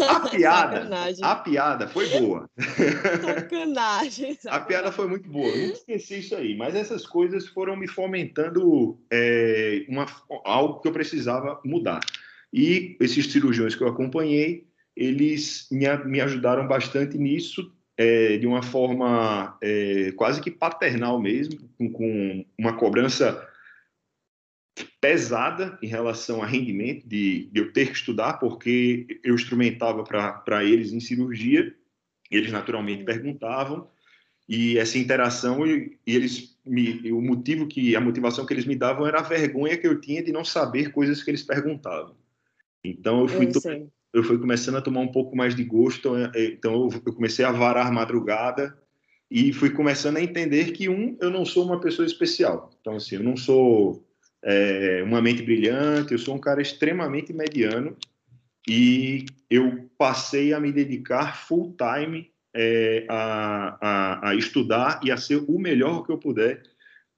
A, 0.00 0.16
a 0.16 0.20
piada, 0.30 0.88
a 1.22 1.36
piada 1.36 1.86
foi 1.86 2.08
boa. 2.08 2.48
Sacanagem, 2.58 4.34
sacanagem. 4.34 4.38
A 4.48 4.60
piada 4.60 4.90
foi 4.90 5.06
muito 5.06 5.28
boa. 5.28 5.48
Eu 5.48 5.66
não 5.66 5.74
esqueci 5.74 6.20
isso 6.20 6.34
aí. 6.34 6.56
Mas 6.56 6.74
essas 6.74 7.06
coisas 7.06 7.46
foram 7.48 7.76
me 7.76 7.86
fomentando 7.86 8.98
é, 9.10 9.84
uma, 9.88 10.06
algo 10.44 10.80
que 10.80 10.88
eu 10.88 10.92
precisava 10.92 11.60
mudar. 11.64 12.00
E 12.52 12.96
esses 13.00 13.30
cirurgiões 13.30 13.74
que 13.74 13.82
eu 13.82 13.88
acompanhei, 13.88 14.66
eles 14.96 15.68
me, 15.70 15.86
me 16.04 16.20
ajudaram 16.20 16.66
bastante 16.66 17.18
nisso, 17.18 17.70
é, 17.98 18.38
de 18.38 18.46
uma 18.46 18.62
forma 18.62 19.58
é, 19.60 20.12
quase 20.16 20.40
que 20.40 20.50
paternal 20.50 21.20
mesmo, 21.20 21.68
com, 21.76 21.92
com, 21.92 22.44
uma 22.58 22.76
cobrança 22.76 23.46
pesada 25.04 25.78
em 25.82 25.86
relação 25.86 26.42
a 26.42 26.46
rendimento, 26.46 27.06
de, 27.06 27.50
de 27.52 27.60
eu 27.60 27.70
ter 27.74 27.88
que 27.88 27.92
estudar, 27.92 28.38
porque 28.38 29.20
eu 29.22 29.34
instrumentava 29.34 30.02
para 30.02 30.64
eles 30.64 30.94
em 30.94 31.00
cirurgia, 31.00 31.74
eles 32.30 32.50
naturalmente 32.50 33.04
perguntavam, 33.04 33.86
e 34.48 34.78
essa 34.78 34.96
interação, 34.96 35.66
e, 35.66 35.98
e 36.06 36.16
eles 36.16 36.58
me, 36.64 37.12
o 37.12 37.20
motivo 37.20 37.66
que, 37.66 37.94
a 37.94 38.00
motivação 38.00 38.46
que 38.46 38.54
eles 38.54 38.64
me 38.64 38.74
davam 38.74 39.06
era 39.06 39.18
a 39.18 39.22
vergonha 39.22 39.76
que 39.76 39.86
eu 39.86 40.00
tinha 40.00 40.22
de 40.22 40.32
não 40.32 40.42
saber 40.42 40.90
coisas 40.90 41.22
que 41.22 41.30
eles 41.30 41.42
perguntavam. 41.42 42.16
Então 42.82 43.20
eu 43.20 43.28
fui, 43.28 43.46
eu, 43.46 43.90
eu 44.14 44.22
fui 44.22 44.38
começando 44.38 44.76
a 44.76 44.82
tomar 44.82 45.00
um 45.00 45.12
pouco 45.12 45.36
mais 45.36 45.54
de 45.54 45.64
gosto, 45.64 46.16
é, 46.16 46.32
é, 46.34 46.44
então 46.46 46.88
eu 47.04 47.12
comecei 47.12 47.44
a 47.44 47.52
varar 47.52 47.92
madrugada 47.92 48.74
e 49.30 49.52
fui 49.52 49.68
começando 49.68 50.16
a 50.16 50.22
entender 50.22 50.72
que 50.72 50.88
um, 50.88 51.14
eu 51.20 51.28
não 51.28 51.44
sou 51.44 51.66
uma 51.66 51.78
pessoa 51.78 52.06
especial. 52.06 52.70
Então 52.80 52.96
assim, 52.96 53.16
eu 53.16 53.22
não 53.22 53.36
sou 53.36 54.02
é, 54.44 55.02
uma 55.02 55.22
mente 55.22 55.42
brilhante, 55.42 56.12
eu 56.12 56.18
sou 56.18 56.34
um 56.34 56.38
cara 56.38 56.60
extremamente 56.60 57.32
mediano 57.32 57.96
e 58.68 59.24
eu 59.48 59.88
passei 59.96 60.52
a 60.52 60.60
me 60.60 60.70
dedicar 60.70 61.36
full 61.36 61.74
time 61.76 62.30
é, 62.54 63.06
a, 63.08 63.78
a, 63.80 64.28
a, 64.30 64.34
estudar 64.34 65.00
e 65.02 65.10
a 65.10 65.16
ser 65.16 65.42
o 65.48 65.58
melhor 65.58 66.04
que 66.04 66.12
eu 66.12 66.18
puder 66.18 66.62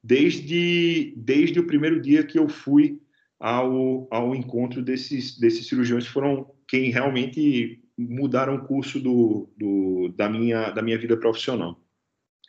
desde, 0.02 1.12
desde 1.16 1.58
o 1.58 1.66
primeiro 1.66 2.00
dia 2.00 2.24
que 2.24 2.38
eu 2.38 2.48
fui 2.48 3.00
ao, 3.38 4.06
ao 4.10 4.34
encontro 4.34 4.80
desses, 4.80 5.38
desses 5.38 5.66
cirurgiões 5.66 6.06
que 6.06 6.12
foram 6.12 6.54
quem 6.66 6.90
realmente 6.90 7.82
mudaram 7.98 8.56
o 8.56 8.64
curso 8.64 9.00
do, 9.00 9.48
do, 9.56 10.12
da, 10.16 10.28
minha, 10.28 10.70
da 10.70 10.80
minha 10.80 10.98
vida 10.98 11.16
profissional. 11.16 11.80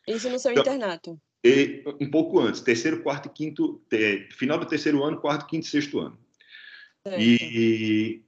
Isso 0.08 0.30
no 0.30 0.40
seu 0.40 0.52
então, 0.52 0.62
internato? 0.62 1.20
E, 1.44 1.84
um 2.02 2.10
pouco 2.10 2.40
antes, 2.40 2.62
terceiro, 2.62 3.02
quarto 3.02 3.28
e 3.28 3.30
quinto, 3.30 3.82
final 4.32 4.58
do 4.58 4.66
terceiro 4.66 5.04
ano, 5.04 5.20
quarto, 5.20 5.46
quinto 5.46 5.66
e 5.66 5.70
sexto 5.70 6.00
ano. 6.00 6.18
Certo. 7.06 7.22
E 7.22 8.24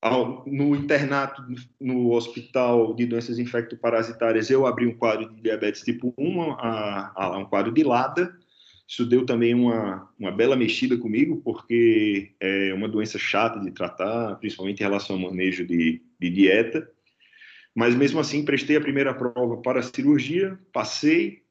ao, 0.00 0.44
no 0.46 0.76
internato, 0.76 1.42
no 1.80 2.12
hospital 2.12 2.94
de 2.94 3.06
doenças 3.06 3.38
infectoparasitárias, 3.38 4.50
eu 4.50 4.66
abri 4.66 4.86
um 4.86 4.94
quadro 4.94 5.28
de 5.28 5.40
diabetes 5.40 5.82
tipo 5.82 6.14
1, 6.16 6.52
a, 6.52 7.12
a, 7.14 7.38
um 7.38 7.44
quadro 7.44 7.72
de 7.72 7.82
LADA. 7.82 8.36
Isso 8.86 9.04
deu 9.04 9.26
também 9.26 9.54
uma, 9.54 10.08
uma 10.18 10.30
bela 10.30 10.56
mexida 10.56 10.96
comigo, 10.96 11.42
porque 11.44 12.32
é 12.40 12.72
uma 12.72 12.88
doença 12.88 13.18
chata 13.18 13.60
de 13.60 13.70
tratar, 13.70 14.36
principalmente 14.36 14.80
em 14.80 14.84
relação 14.84 15.16
ao 15.16 15.22
manejo 15.22 15.66
de, 15.66 16.00
de 16.18 16.30
dieta. 16.30 16.88
Mas 17.74 17.94
mesmo 17.94 18.18
assim, 18.18 18.44
prestei 18.44 18.76
a 18.76 18.80
primeira 18.80 19.12
prova 19.12 19.58
para 19.58 19.80
a 19.80 19.82
cirurgia, 19.82 20.58
passei, 20.72 21.42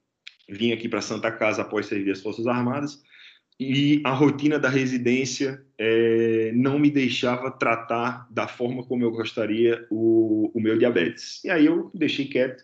vim 0.49 0.71
aqui 0.71 0.87
para 0.87 1.01
Santa 1.01 1.31
Casa 1.31 1.61
após 1.61 1.85
servir 1.85 2.11
as 2.11 2.21
Forças 2.21 2.47
Armadas 2.47 3.01
e 3.59 4.01
a 4.03 4.11
rotina 4.11 4.59
da 4.59 4.69
residência 4.69 5.65
é, 5.79 6.51
não 6.53 6.77
me 6.77 6.91
deixava 6.91 7.49
tratar 7.49 8.27
da 8.31 8.47
forma 8.47 8.83
como 8.83 9.03
eu 9.03 9.11
gostaria 9.11 9.85
o, 9.89 10.51
o 10.53 10.61
meu 10.61 10.77
diabetes. 10.77 11.43
E 11.43 11.49
aí 11.49 11.65
eu 11.65 11.89
deixei 11.93 12.25
quieto, 12.25 12.63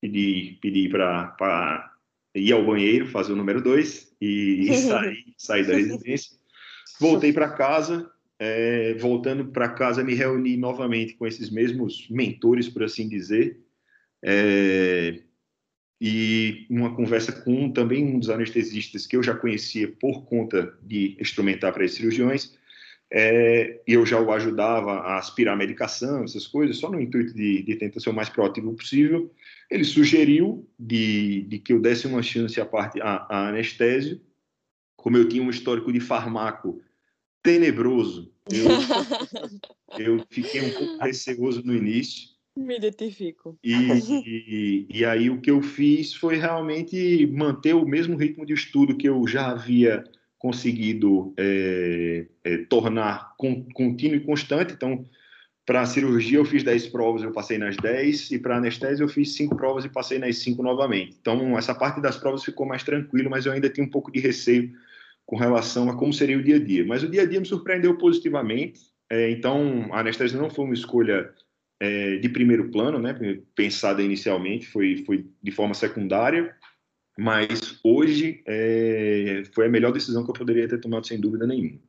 pedi, 0.00 0.58
pedi 0.60 0.88
para 0.88 1.94
ir 2.34 2.52
ao 2.52 2.66
banheiro, 2.66 3.06
fazer 3.06 3.32
o 3.32 3.36
número 3.36 3.62
dois 3.62 4.12
e, 4.20 4.66
e 4.68 4.74
sair, 4.78 5.24
sair 5.36 5.66
da 5.66 5.74
residência. 5.74 6.36
Voltei 6.98 7.32
para 7.32 7.52
casa, 7.52 8.10
é, 8.36 8.94
voltando 8.94 9.46
para 9.46 9.68
casa, 9.68 10.02
me 10.02 10.14
reuni 10.14 10.56
novamente 10.56 11.14
com 11.14 11.24
esses 11.24 11.50
mesmos 11.50 12.08
mentores, 12.10 12.68
por 12.68 12.82
assim 12.82 13.08
dizer. 13.08 13.60
É, 14.24 15.22
e 16.00 16.66
uma 16.70 16.94
conversa 16.94 17.30
com 17.30 17.70
também 17.70 18.04
um 18.04 18.18
dos 18.18 18.30
anestesistas 18.30 19.06
que 19.06 19.16
eu 19.16 19.22
já 19.22 19.34
conhecia 19.34 19.92
por 20.00 20.24
conta 20.24 20.74
de 20.82 21.16
instrumentar 21.20 21.72
para 21.72 21.84
as 21.84 21.92
cirurgiões, 21.92 22.54
é, 23.12 23.80
eu 23.86 24.06
já 24.06 24.20
o 24.20 24.32
ajudava 24.32 24.92
a 24.92 25.18
aspirar 25.18 25.54
a 25.54 25.56
medicação, 25.56 26.22
essas 26.22 26.46
coisas, 26.46 26.78
só 26.78 26.90
no 26.90 27.00
intuito 27.00 27.34
de, 27.34 27.62
de 27.62 27.74
tentar 27.74 28.00
ser 28.00 28.10
o 28.10 28.14
mais 28.14 28.28
proativo 28.28 28.72
possível. 28.72 29.30
Ele 29.68 29.84
sugeriu 29.84 30.66
de, 30.78 31.42
de 31.42 31.58
que 31.58 31.72
eu 31.72 31.80
desse 31.80 32.06
uma 32.06 32.22
chance 32.22 32.60
à 32.60 32.64
parte 32.64 33.00
a, 33.02 33.26
a 33.28 33.48
anestésio, 33.48 34.20
como 34.96 35.16
eu 35.16 35.28
tinha 35.28 35.42
um 35.42 35.50
histórico 35.50 35.92
de 35.92 35.98
farmaco 35.98 36.80
tenebroso, 37.42 38.32
eu, 38.50 38.66
eu 39.98 40.26
fiquei 40.30 40.60
um 40.60 40.70
pouco 40.70 41.02
receoso 41.02 41.62
no 41.64 41.74
início, 41.74 42.29
me 42.56 42.76
identifico. 42.76 43.58
E, 43.62 43.74
e, 43.74 44.86
e, 44.90 45.04
aí 45.04 45.30
o 45.30 45.40
que 45.40 45.50
eu 45.50 45.62
fiz 45.62 46.14
foi 46.14 46.36
realmente 46.36 47.26
manter 47.26 47.74
o 47.74 47.86
mesmo 47.86 48.16
ritmo 48.16 48.44
de 48.44 48.52
estudo 48.52 48.96
que 48.96 49.08
eu 49.08 49.26
já 49.26 49.50
havia 49.50 50.04
conseguido 50.38 51.34
é, 51.36 52.26
é, 52.42 52.58
tornar 52.64 53.34
contínuo 53.36 54.16
e 54.16 54.20
constante. 54.20 54.72
Então, 54.72 55.04
para 55.66 55.82
a 55.82 55.86
cirurgia 55.86 56.38
eu 56.38 56.44
fiz 56.44 56.62
10 56.62 56.88
provas, 56.88 57.22
eu 57.22 57.30
passei 57.30 57.58
nas 57.58 57.76
10, 57.76 58.32
e 58.32 58.38
para 58.38 58.56
anestesia 58.56 59.04
eu 59.04 59.08
fiz 59.08 59.34
5 59.36 59.54
provas 59.54 59.84
e 59.84 59.88
passei 59.88 60.18
nas 60.18 60.38
5 60.38 60.62
novamente. 60.62 61.16
Então, 61.20 61.56
essa 61.56 61.74
parte 61.74 62.00
das 62.00 62.16
provas 62.16 62.42
ficou 62.42 62.66
mais 62.66 62.82
tranquilo, 62.82 63.30
mas 63.30 63.46
eu 63.46 63.52
ainda 63.52 63.68
tinha 63.68 63.86
um 63.86 63.90
pouco 63.90 64.10
de 64.10 64.18
receio 64.18 64.72
com 65.26 65.36
relação 65.36 65.88
a 65.88 65.96
como 65.96 66.12
seria 66.12 66.38
o 66.38 66.42
dia 66.42 66.56
a 66.56 66.58
dia. 66.58 66.84
Mas 66.84 67.02
o 67.02 67.08
dia 67.08 67.22
a 67.22 67.26
dia 67.26 67.38
me 67.38 67.46
surpreendeu 67.46 67.96
positivamente. 67.98 68.80
É, 69.08 69.30
então, 69.30 69.88
a 69.92 70.00
anestesia 70.00 70.40
não 70.40 70.50
foi 70.50 70.64
uma 70.64 70.74
escolha 70.74 71.32
é, 71.80 72.18
de 72.18 72.28
primeiro 72.28 72.70
plano, 72.70 72.98
né, 72.98 73.18
pensada 73.54 74.02
inicialmente, 74.02 74.66
foi, 74.66 75.02
foi 75.04 75.26
de 75.42 75.50
forma 75.50 75.72
secundária, 75.72 76.54
mas 77.18 77.80
hoje 77.82 78.42
é, 78.46 79.42
foi 79.54 79.66
a 79.66 79.70
melhor 79.70 79.92
decisão 79.92 80.22
que 80.24 80.30
eu 80.30 80.34
poderia 80.34 80.68
ter 80.68 80.78
tomado, 80.78 81.06
sem 81.06 81.18
dúvida 81.18 81.46
nenhuma. 81.46 81.80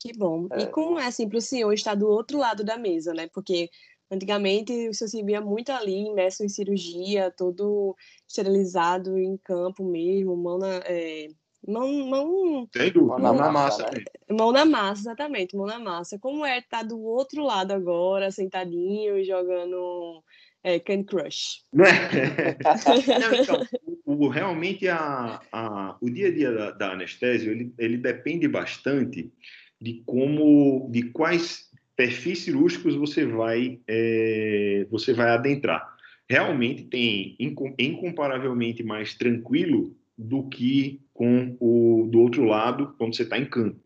Que 0.00 0.16
bom. 0.16 0.48
É. 0.52 0.62
E 0.62 0.66
como 0.66 0.98
é 0.98 1.06
assim 1.06 1.28
para 1.28 1.38
o 1.38 1.40
senhor 1.40 1.72
estar 1.72 1.94
do 1.94 2.08
outro 2.08 2.38
lado 2.38 2.64
da 2.64 2.76
mesa, 2.76 3.14
né? 3.14 3.28
Porque 3.32 3.70
antigamente 4.10 4.72
o 4.88 4.94
senhor 4.94 5.08
se 5.08 5.22
via 5.22 5.40
muito 5.40 5.70
ali, 5.70 6.06
imerso 6.08 6.44
em 6.44 6.48
cirurgia, 6.48 7.30
todo 7.30 7.96
esterilizado 8.26 9.16
em 9.16 9.36
campo 9.36 9.84
mesmo, 9.84 10.36
mão 10.36 10.58
na, 10.58 10.78
é, 10.84 11.28
Mão, 11.66 12.08
mão, 12.08 12.68
Sem 12.74 12.90
dúvida, 12.90 13.18
mão, 13.18 13.36
na 13.36 13.52
massa. 13.52 13.88
Né? 13.90 14.04
Mão 14.30 14.50
na 14.50 14.64
massa, 14.64 15.02
exatamente, 15.02 15.56
mão 15.56 15.66
na 15.66 15.78
massa. 15.78 16.18
Como 16.18 16.44
é 16.44 16.58
estar 16.58 16.78
tá 16.78 16.82
do 16.82 17.00
outro 17.00 17.44
lado 17.44 17.72
agora, 17.72 18.32
sentadinho 18.32 19.16
e 19.16 19.24
jogando 19.24 20.24
é, 20.64 20.80
Candy 20.80 21.04
Crush? 21.04 21.64
Não, 21.72 23.34
então, 23.34 23.66
o, 24.04 24.26
o, 24.26 24.28
realmente 24.28 24.88
a, 24.88 25.40
a, 25.52 25.96
o 26.00 26.10
dia 26.10 26.28
a 26.28 26.34
dia 26.34 26.52
da, 26.52 26.70
da 26.72 26.92
anestésio, 26.92 27.52
ele, 27.52 27.72
ele 27.78 27.96
depende 27.96 28.48
bastante 28.48 29.32
de 29.80 30.02
como, 30.04 30.88
de 30.90 31.10
quais 31.10 31.70
perfis 31.94 32.40
cirúrgicos 32.40 32.96
você 32.96 33.24
vai, 33.24 33.78
é, 33.86 34.86
você 34.90 35.12
vai 35.12 35.30
adentrar. 35.30 35.92
Realmente 36.28 36.84
tem 36.84 37.36
incomparavelmente 37.78 38.82
mais 38.82 39.14
tranquilo 39.14 39.94
do 40.22 40.48
que 40.48 41.00
com 41.12 41.56
o 41.60 42.08
do 42.10 42.20
outro 42.20 42.44
lado 42.44 42.94
quando 42.98 43.14
você 43.14 43.22
está 43.22 43.38
em 43.38 43.44
campo. 43.44 43.78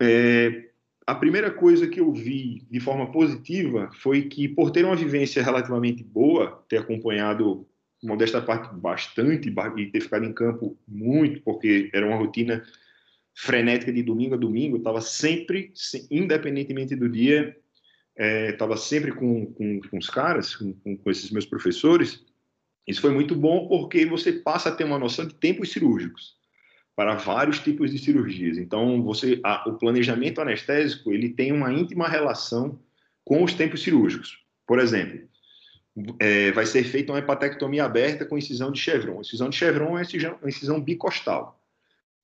É, 0.00 0.70
a 1.06 1.14
primeira 1.14 1.50
coisa 1.50 1.86
que 1.88 2.00
eu 2.00 2.12
vi 2.12 2.66
de 2.70 2.80
forma 2.80 3.10
positiva 3.10 3.90
foi 3.94 4.22
que, 4.22 4.48
por 4.48 4.70
ter 4.70 4.84
uma 4.84 4.96
vivência 4.96 5.42
relativamente 5.42 6.02
boa, 6.02 6.64
ter 6.68 6.78
acompanhado, 6.78 7.66
modesta 8.02 8.40
parte, 8.40 8.74
bastante 8.74 9.52
e 9.76 9.86
ter 9.90 10.00
ficado 10.00 10.24
em 10.24 10.32
campo 10.32 10.78
muito, 10.86 11.40
porque 11.42 11.90
era 11.92 12.06
uma 12.06 12.16
rotina 12.16 12.64
frenética 13.34 13.92
de 13.92 14.02
domingo 14.02 14.34
a 14.34 14.38
domingo, 14.38 14.76
estava 14.76 15.00
sempre, 15.00 15.72
independentemente 16.10 16.94
do 16.94 17.08
dia, 17.08 17.56
estava 18.16 18.74
é, 18.74 18.76
sempre 18.76 19.12
com, 19.12 19.46
com, 19.46 19.80
com, 19.80 19.98
os 19.98 20.08
caras, 20.08 20.54
com, 20.54 20.96
com 20.96 21.10
esses 21.10 21.30
meus 21.30 21.46
professores, 21.46 22.24
isso 22.86 23.00
foi 23.00 23.12
muito 23.12 23.34
bom 23.34 23.68
porque 23.68 24.04
você 24.04 24.32
passa 24.32 24.68
a 24.68 24.72
ter 24.72 24.84
uma 24.84 24.98
noção 24.98 25.26
de 25.26 25.34
tempos 25.34 25.70
cirúrgicos 25.70 26.36
para 26.94 27.14
vários 27.14 27.58
tipos 27.58 27.90
de 27.90 27.98
cirurgias. 27.98 28.58
Então, 28.58 29.02
você, 29.02 29.40
a, 29.42 29.68
o 29.68 29.78
planejamento 29.78 30.40
anestésico 30.40 31.12
ele 31.12 31.30
tem 31.30 31.52
uma 31.52 31.72
íntima 31.72 32.08
relação 32.08 32.78
com 33.24 33.42
os 33.42 33.54
tempos 33.54 33.82
cirúrgicos. 33.82 34.38
Por 34.66 34.78
exemplo, 34.78 35.20
é, 36.18 36.50
vai 36.52 36.66
ser 36.66 36.84
feita 36.84 37.12
uma 37.12 37.18
hepatectomia 37.18 37.84
aberta 37.84 38.24
com 38.24 38.36
incisão 38.36 38.70
de 38.70 38.78
chevron. 38.78 39.20
Incisão 39.20 39.48
de 39.48 39.56
chevron 39.56 39.86
é 39.86 39.90
uma 39.90 40.02
incisão, 40.02 40.38
uma 40.40 40.48
incisão 40.48 40.80
bicostal. 40.80 41.58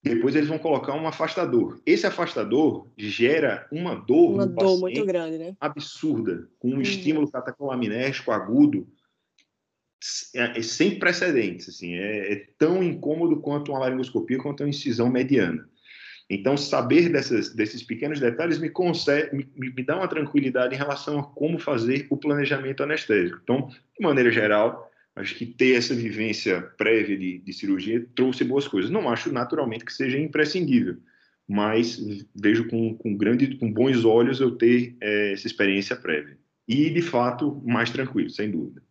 Depois 0.02 0.36
eles 0.36 0.48
vão 0.48 0.58
colocar 0.58 0.94
um 0.94 1.08
afastador. 1.08 1.80
Esse 1.84 2.06
afastador 2.06 2.86
gera 2.96 3.66
uma 3.70 3.94
dor, 3.94 4.34
uma 4.34 4.46
dor 4.46 4.78
muito 4.78 5.04
grande, 5.04 5.38
né? 5.38 5.56
Absurda, 5.60 6.48
com 6.58 6.68
um 6.68 6.76
hum. 6.76 6.80
estímulo 6.80 7.30
catecolaminérgico 7.30 8.30
agudo 8.30 8.86
é, 10.34 10.58
é 10.58 10.62
sem 10.62 10.98
precedentes, 10.98 11.68
assim, 11.68 11.94
é, 11.94 12.32
é, 12.32 12.46
tão 12.56 12.82
incômodo 12.82 13.40
quanto 13.40 13.72
uma 13.72 13.80
laringoscopia, 13.80 14.38
quanto 14.38 14.62
uma 14.62 14.68
incisão 14.70 15.10
mediana. 15.10 15.68
Então, 16.30 16.56
saber 16.56 17.08
dessas, 17.08 17.54
desses 17.54 17.82
pequenos 17.82 18.20
detalhes 18.20 18.58
me, 18.58 18.68
consegue, 18.68 19.34
me, 19.34 19.70
me 19.70 19.82
dá 19.82 19.96
uma 19.96 20.08
tranquilidade 20.08 20.74
em 20.74 20.78
relação 20.78 21.18
a 21.18 21.22
como 21.22 21.58
fazer 21.58 22.06
o 22.10 22.16
planejamento 22.16 22.82
anestésico. 22.82 23.40
Então, 23.42 23.68
de 23.68 24.06
maneira 24.06 24.30
geral, 24.30 24.90
acho 25.16 25.34
que 25.34 25.46
ter 25.46 25.74
essa 25.74 25.94
vivência 25.94 26.60
prévia 26.76 27.16
de, 27.16 27.38
de 27.38 27.52
cirurgia 27.52 28.06
trouxe 28.14 28.44
boas 28.44 28.68
coisas. 28.68 28.90
Não 28.90 29.08
acho, 29.08 29.32
naturalmente, 29.32 29.86
que 29.86 29.92
seja 29.92 30.18
imprescindível, 30.18 30.98
mas 31.48 31.98
vejo 32.34 32.68
com, 32.68 32.94
com, 32.94 33.16
grande, 33.16 33.56
com 33.56 33.72
bons 33.72 34.04
olhos 34.04 34.38
eu 34.38 34.50
ter 34.50 34.96
é, 35.00 35.32
essa 35.32 35.46
experiência 35.46 35.96
prévia. 35.96 36.36
E, 36.68 36.90
de 36.90 37.00
fato, 37.00 37.62
mais 37.64 37.88
tranquilo, 37.88 38.28
sem 38.28 38.50
dúvida. 38.50 38.82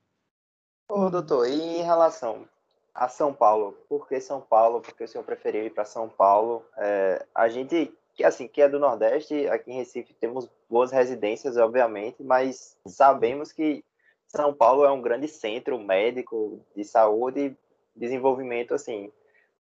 Ô, 0.90 1.10
doutor, 1.10 1.50
e 1.50 1.80
em 1.80 1.84
relação 1.84 2.48
a 2.96 3.10
São 3.10 3.34
Paulo, 3.34 3.78
por 3.90 4.08
que 4.08 4.22
São 4.22 4.40
Paulo? 4.40 4.80
Por 4.80 4.96
que 4.96 5.04
o 5.04 5.08
senhor 5.08 5.24
preferiu 5.26 5.66
ir 5.66 5.74
para 5.74 5.84
São 5.84 6.08
Paulo? 6.08 6.64
É, 6.78 7.26
a 7.36 7.50
gente, 7.50 7.94
que 8.16 8.24
assim, 8.24 8.48
que 8.48 8.62
é 8.62 8.70
do 8.70 8.80
Nordeste, 8.80 9.48
aqui 9.50 9.70
em 9.70 9.76
Recife 9.76 10.14
temos 10.14 10.50
boas 10.70 10.90
residências, 10.90 11.58
obviamente, 11.58 12.24
mas 12.24 12.78
sabemos 12.86 13.52
que 13.52 13.84
São 14.28 14.54
Paulo 14.54 14.86
é 14.86 14.92
um 14.92 15.02
grande 15.02 15.28
centro 15.28 15.78
médico 15.78 16.66
de 16.74 16.86
saúde 16.86 17.48
e 17.48 17.58
desenvolvimento, 18.00 18.74
assim, 18.74 19.12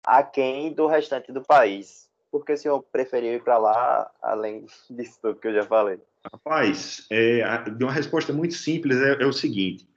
aquém 0.04 0.72
do 0.72 0.86
restante 0.86 1.32
do 1.32 1.42
país. 1.42 2.08
Por 2.30 2.44
que 2.44 2.52
o 2.52 2.56
senhor 2.56 2.82
preferiu 2.92 3.34
ir 3.34 3.42
para 3.42 3.58
lá, 3.58 4.10
além 4.22 4.66
disso 4.88 5.18
tudo 5.20 5.40
que 5.40 5.48
eu 5.48 5.54
já 5.54 5.64
falei? 5.64 5.98
Rapaz, 6.32 7.04
é, 7.10 7.68
de 7.68 7.82
uma 7.82 7.92
resposta 7.92 8.32
muito 8.32 8.54
simples 8.54 8.96
é, 8.96 9.22
é 9.22 9.26
o 9.26 9.32
seguinte: 9.32 9.88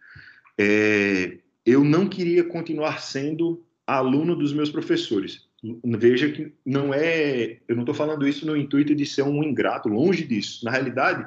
é, 0.60 1.38
eu 1.66 1.86
não 1.86 2.06
queria 2.06 2.44
continuar 2.44 3.00
sendo 3.00 3.64
aluno 3.88 4.36
dos 4.36 4.52
meus 4.52 4.70
professores. 4.70 5.48
Veja 5.84 6.30
que 6.30 6.54
não 6.66 6.94
é, 6.94 7.60
eu 7.68 7.76
não 7.76 7.84
estou 7.84 7.96
falando 7.96 8.28
isso 8.28 8.46
no 8.46 8.58
intuito 8.58 8.94
de 8.94 9.06
ser 9.06 9.24
um 9.24 9.42
ingrato, 9.42 9.88
longe 9.88 10.26
disso. 10.26 10.66
Na 10.66 10.72
realidade, 10.72 11.26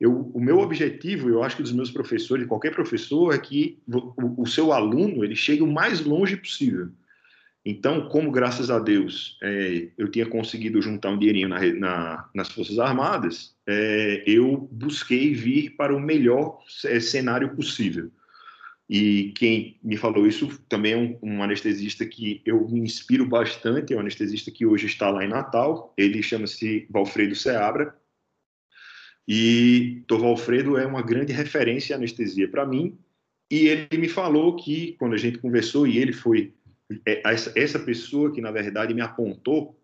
eu, 0.00 0.32
o 0.34 0.40
meu 0.40 0.58
objetivo, 0.58 1.28
eu 1.28 1.44
acho 1.44 1.56
que 1.56 1.62
dos 1.62 1.72
meus 1.72 1.90
professores, 1.92 2.46
qualquer 2.46 2.74
professor, 2.74 3.32
é 3.32 3.38
que 3.38 3.78
o, 3.86 4.42
o 4.42 4.46
seu 4.46 4.72
aluno 4.72 5.24
ele 5.24 5.36
chegue 5.36 5.62
o 5.62 5.66
mais 5.66 6.00
longe 6.00 6.36
possível. 6.36 6.88
Então, 7.64 8.08
como 8.08 8.32
graças 8.32 8.68
a 8.68 8.80
Deus 8.80 9.38
é, 9.40 9.88
eu 9.96 10.08
tinha 10.08 10.26
conseguido 10.26 10.82
juntar 10.82 11.10
um 11.10 11.18
dinheirinho 11.18 11.48
na, 11.48 11.60
na, 11.74 12.28
nas 12.34 12.50
Forças 12.50 12.80
Armadas, 12.80 13.54
é, 13.64 14.24
eu 14.26 14.68
busquei 14.72 15.32
vir 15.32 15.76
para 15.76 15.94
o 15.94 16.00
melhor 16.00 16.58
é, 16.84 16.98
cenário 16.98 17.54
possível. 17.54 18.10
E 18.94 19.32
quem 19.34 19.78
me 19.82 19.96
falou 19.96 20.26
isso 20.26 20.60
também 20.68 20.92
é 20.92 20.96
um, 20.98 21.18
um, 21.22 21.42
anestesista 21.42 22.04
que 22.04 22.42
eu 22.44 22.68
me 22.68 22.78
inspiro 22.80 23.24
bastante, 23.24 23.94
é 23.94 23.96
um 23.96 24.00
anestesista 24.00 24.50
que 24.50 24.66
hoje 24.66 24.84
está 24.84 25.08
lá 25.08 25.24
em 25.24 25.28
Natal, 25.28 25.94
ele 25.96 26.22
chama-se 26.22 26.86
Valfredo 26.90 27.34
Seabra. 27.34 27.96
E 29.26 30.04
Dr. 30.06 30.18
Valfredo 30.18 30.76
é 30.76 30.84
uma 30.84 31.00
grande 31.00 31.32
referência 31.32 31.94
em 31.94 31.96
anestesia 31.96 32.46
para 32.46 32.66
mim, 32.66 32.98
e 33.50 33.66
ele 33.66 33.96
me 33.96 34.10
falou 34.10 34.56
que, 34.56 34.94
quando 34.98 35.14
a 35.14 35.18
gente 35.18 35.38
conversou, 35.38 35.86
e 35.86 35.96
ele 35.96 36.12
foi 36.12 36.52
é, 37.06 37.22
essa 37.56 37.78
pessoa 37.78 38.30
que, 38.30 38.42
na 38.42 38.50
verdade, 38.50 38.92
me 38.92 39.00
apontou 39.00 39.74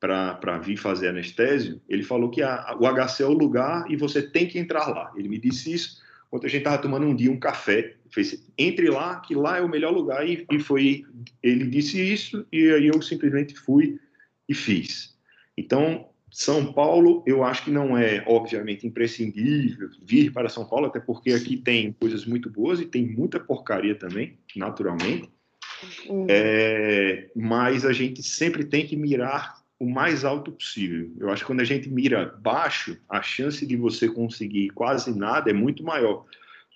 para 0.00 0.56
vir 0.56 0.78
fazer 0.78 1.08
anestésio, 1.08 1.82
ele 1.86 2.02
falou 2.02 2.30
que 2.30 2.40
a, 2.40 2.74
o 2.80 2.86
HC 2.86 3.24
é 3.24 3.26
o 3.26 3.32
lugar 3.34 3.84
e 3.90 3.96
você 3.96 4.22
tem 4.22 4.46
que 4.46 4.58
entrar 4.58 4.88
lá. 4.88 5.12
Ele 5.14 5.28
me 5.28 5.38
disse 5.38 5.70
isso 5.70 6.02
quando 6.30 6.46
a 6.46 6.48
gente 6.48 6.62
estava 6.62 6.82
tomando 6.82 7.06
um 7.06 7.14
dia 7.14 7.30
um 7.30 7.38
café 7.38 7.94
fez, 8.14 8.46
entre 8.56 8.88
lá, 8.88 9.20
que 9.20 9.34
lá 9.34 9.58
é 9.58 9.60
o 9.60 9.68
melhor 9.68 9.92
lugar, 9.92 10.26
e, 10.26 10.46
e 10.50 10.58
foi, 10.60 11.04
ele 11.42 11.66
disse 11.66 12.00
isso, 12.00 12.46
e 12.52 12.70
aí 12.70 12.86
eu 12.86 13.02
simplesmente 13.02 13.54
fui 13.54 13.98
e 14.48 14.54
fiz. 14.54 15.16
Então, 15.56 16.08
São 16.30 16.72
Paulo, 16.72 17.22
eu 17.26 17.42
acho 17.42 17.64
que 17.64 17.70
não 17.70 17.98
é, 17.98 18.24
obviamente, 18.26 18.86
imprescindível 18.86 19.88
vir 20.02 20.32
para 20.32 20.48
São 20.48 20.64
Paulo, 20.64 20.86
até 20.86 21.00
porque 21.00 21.32
aqui 21.32 21.56
tem 21.56 21.92
coisas 21.92 22.24
muito 22.24 22.48
boas 22.48 22.80
e 22.80 22.86
tem 22.86 23.06
muita 23.06 23.40
porcaria 23.40 23.94
também, 23.94 24.38
naturalmente. 24.54 25.28
É, 26.28 27.30
mas 27.34 27.84
a 27.84 27.92
gente 27.92 28.22
sempre 28.22 28.64
tem 28.64 28.86
que 28.86 28.96
mirar 28.96 29.62
o 29.78 29.86
mais 29.86 30.24
alto 30.24 30.52
possível. 30.52 31.10
Eu 31.18 31.30
acho 31.30 31.42
que 31.42 31.46
quando 31.46 31.60
a 31.60 31.64
gente 31.64 31.88
mira 31.90 32.26
baixo, 32.40 32.96
a 33.08 33.20
chance 33.20 33.66
de 33.66 33.76
você 33.76 34.08
conseguir 34.08 34.70
quase 34.70 35.16
nada 35.16 35.50
é 35.50 35.52
muito 35.52 35.82
maior. 35.82 36.24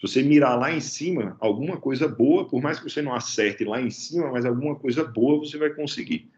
Se 0.01 0.07
você 0.07 0.23
mirar 0.23 0.57
lá 0.57 0.73
em 0.73 0.81
cima, 0.81 1.37
alguma 1.41 1.77
coisa 1.77 2.07
boa, 2.07 2.47
por 2.47 2.63
mais 2.63 2.79
que 2.79 2.89
você 2.89 3.03
não 3.03 3.15
acerte 3.15 3.65
lá 3.65 3.81
em 3.81 3.91
cima, 3.91 4.31
mas 4.31 4.45
alguma 4.45 4.77
coisa 4.77 5.05
boa 5.05 5.39
você 5.39 5.59
vai 5.59 5.71
conseguir. 5.71 6.31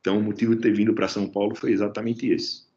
Então, 0.00 0.18
o 0.18 0.22
motivo 0.22 0.54
de 0.54 0.62
ter 0.62 0.72
vindo 0.72 0.94
para 0.94 1.08
São 1.08 1.28
Paulo 1.28 1.54
foi 1.56 1.72
exatamente 1.72 2.28
esse. 2.28 2.70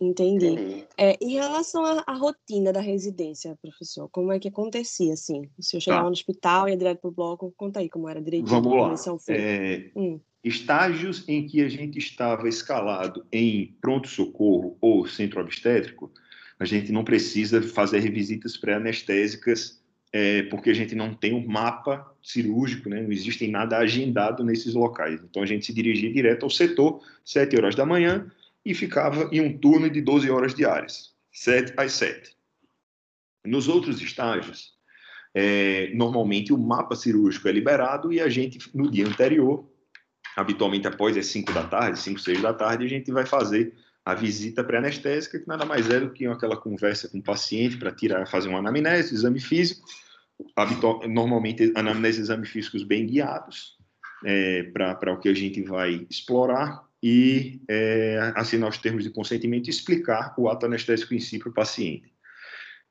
Entendi. 0.00 0.86
É, 0.96 1.16
em 1.20 1.32
relação 1.32 1.84
à, 1.84 2.04
à, 2.06 2.14
rotina 2.14 2.72
da 2.72 2.80
residência, 2.80 3.58
professor, 3.60 4.08
como 4.10 4.32
é 4.32 4.38
que 4.38 4.48
acontecia 4.48 5.12
assim? 5.12 5.48
O 5.58 5.62
senhor 5.62 5.80
chegava 5.80 6.02
tá. 6.02 6.06
no 6.06 6.12
hospital, 6.12 6.68
ia 6.68 6.76
direto 6.76 7.00
para 7.00 7.08
o 7.08 7.12
bloco, 7.12 7.52
conta 7.56 7.80
aí 7.80 7.88
como 7.88 8.08
era 8.08 8.22
direitinho. 8.22 8.62
Vamos 8.62 9.06
lá. 9.06 9.16
É, 9.28 9.90
hum. 9.96 10.20
Estágios 10.42 11.28
em 11.28 11.46
que 11.46 11.62
a 11.62 11.68
gente 11.68 11.98
estava 11.98 12.48
escalado 12.48 13.26
em 13.32 13.76
pronto-socorro 13.80 14.76
ou 14.80 15.06
centro 15.06 15.40
obstétrico, 15.40 16.12
a 16.58 16.64
gente 16.64 16.90
não 16.90 17.04
precisa 17.04 17.62
fazer 17.62 18.00
revisitas 18.00 18.56
pré-anestésicas, 18.56 19.80
é, 20.12 20.42
porque 20.44 20.70
a 20.70 20.74
gente 20.74 20.94
não 20.94 21.14
tem 21.14 21.34
um 21.34 21.46
mapa 21.46 22.10
cirúrgico, 22.22 22.88
né? 22.88 23.02
não 23.02 23.12
existe 23.12 23.46
nada 23.46 23.78
agendado 23.78 24.42
nesses 24.42 24.74
locais. 24.74 25.22
Então 25.22 25.42
a 25.42 25.46
gente 25.46 25.66
se 25.66 25.72
dirigia 25.72 26.12
direto 26.12 26.44
ao 26.44 26.50
setor, 26.50 27.00
7 27.24 27.56
horas 27.56 27.74
da 27.74 27.84
manhã, 27.84 28.30
e 28.64 28.74
ficava 28.74 29.28
em 29.32 29.40
um 29.40 29.56
turno 29.56 29.88
de 29.88 30.00
12 30.00 30.30
horas 30.30 30.54
diárias, 30.54 31.14
7 31.32 31.74
às 31.76 31.92
7. 31.92 32.36
Nos 33.44 33.68
outros 33.68 34.00
estágios, 34.00 34.74
é, 35.34 35.92
normalmente 35.94 36.52
o 36.52 36.58
mapa 36.58 36.96
cirúrgico 36.96 37.48
é 37.48 37.52
liberado 37.52 38.12
e 38.12 38.20
a 38.20 38.28
gente, 38.28 38.58
no 38.74 38.90
dia 38.90 39.06
anterior, 39.06 39.64
habitualmente 40.36 40.86
após 40.86 41.16
as 41.16 41.26
5 41.26 41.52
da 41.52 41.64
tarde, 41.64 41.98
5, 41.98 42.18
6 42.18 42.42
da 42.42 42.52
tarde, 42.52 42.84
a 42.84 42.88
gente 42.88 43.12
vai 43.12 43.24
fazer 43.24 43.74
a 44.08 44.14
visita 44.14 44.64
pré-anestésica, 44.64 45.38
que 45.38 45.46
nada 45.46 45.66
mais 45.66 45.90
é 45.90 46.00
do 46.00 46.10
que 46.10 46.24
aquela 46.24 46.56
conversa 46.56 47.10
com 47.10 47.18
o 47.18 47.22
paciente 47.22 47.76
para 47.76 47.92
tirar, 47.92 48.26
fazer 48.26 48.48
uma 48.48 48.60
anamnese, 48.60 49.14
exame 49.14 49.38
físico, 49.38 49.86
normalmente 51.06 51.70
anamnese 51.76 52.20
e 52.20 52.22
exame 52.22 52.46
físicos 52.46 52.82
bem 52.84 53.04
guiados 53.04 53.76
é, 54.24 54.62
para 54.62 55.12
o 55.12 55.20
que 55.20 55.28
a 55.28 55.34
gente 55.34 55.60
vai 55.60 56.06
explorar 56.08 56.82
e 57.02 57.60
é, 57.68 58.32
assinar 58.34 58.70
os 58.70 58.78
termos 58.78 59.04
de 59.04 59.10
consentimento 59.10 59.66
e 59.66 59.70
explicar 59.70 60.34
o 60.38 60.48
ato 60.48 60.64
anestésico 60.64 61.12
em 61.12 61.20
si 61.20 61.38
para 61.38 61.50
o 61.50 61.54
paciente. 61.54 62.10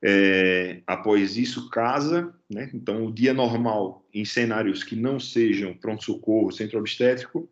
É, 0.00 0.82
após 0.86 1.36
isso, 1.36 1.68
casa, 1.68 2.32
né? 2.48 2.70
então 2.72 3.04
o 3.04 3.12
dia 3.12 3.34
normal 3.34 4.06
em 4.14 4.24
cenários 4.24 4.84
que 4.84 4.94
não 4.94 5.18
sejam 5.18 5.74
pronto-socorro, 5.74 6.52
centro 6.52 6.78
obstétrico, 6.78 7.50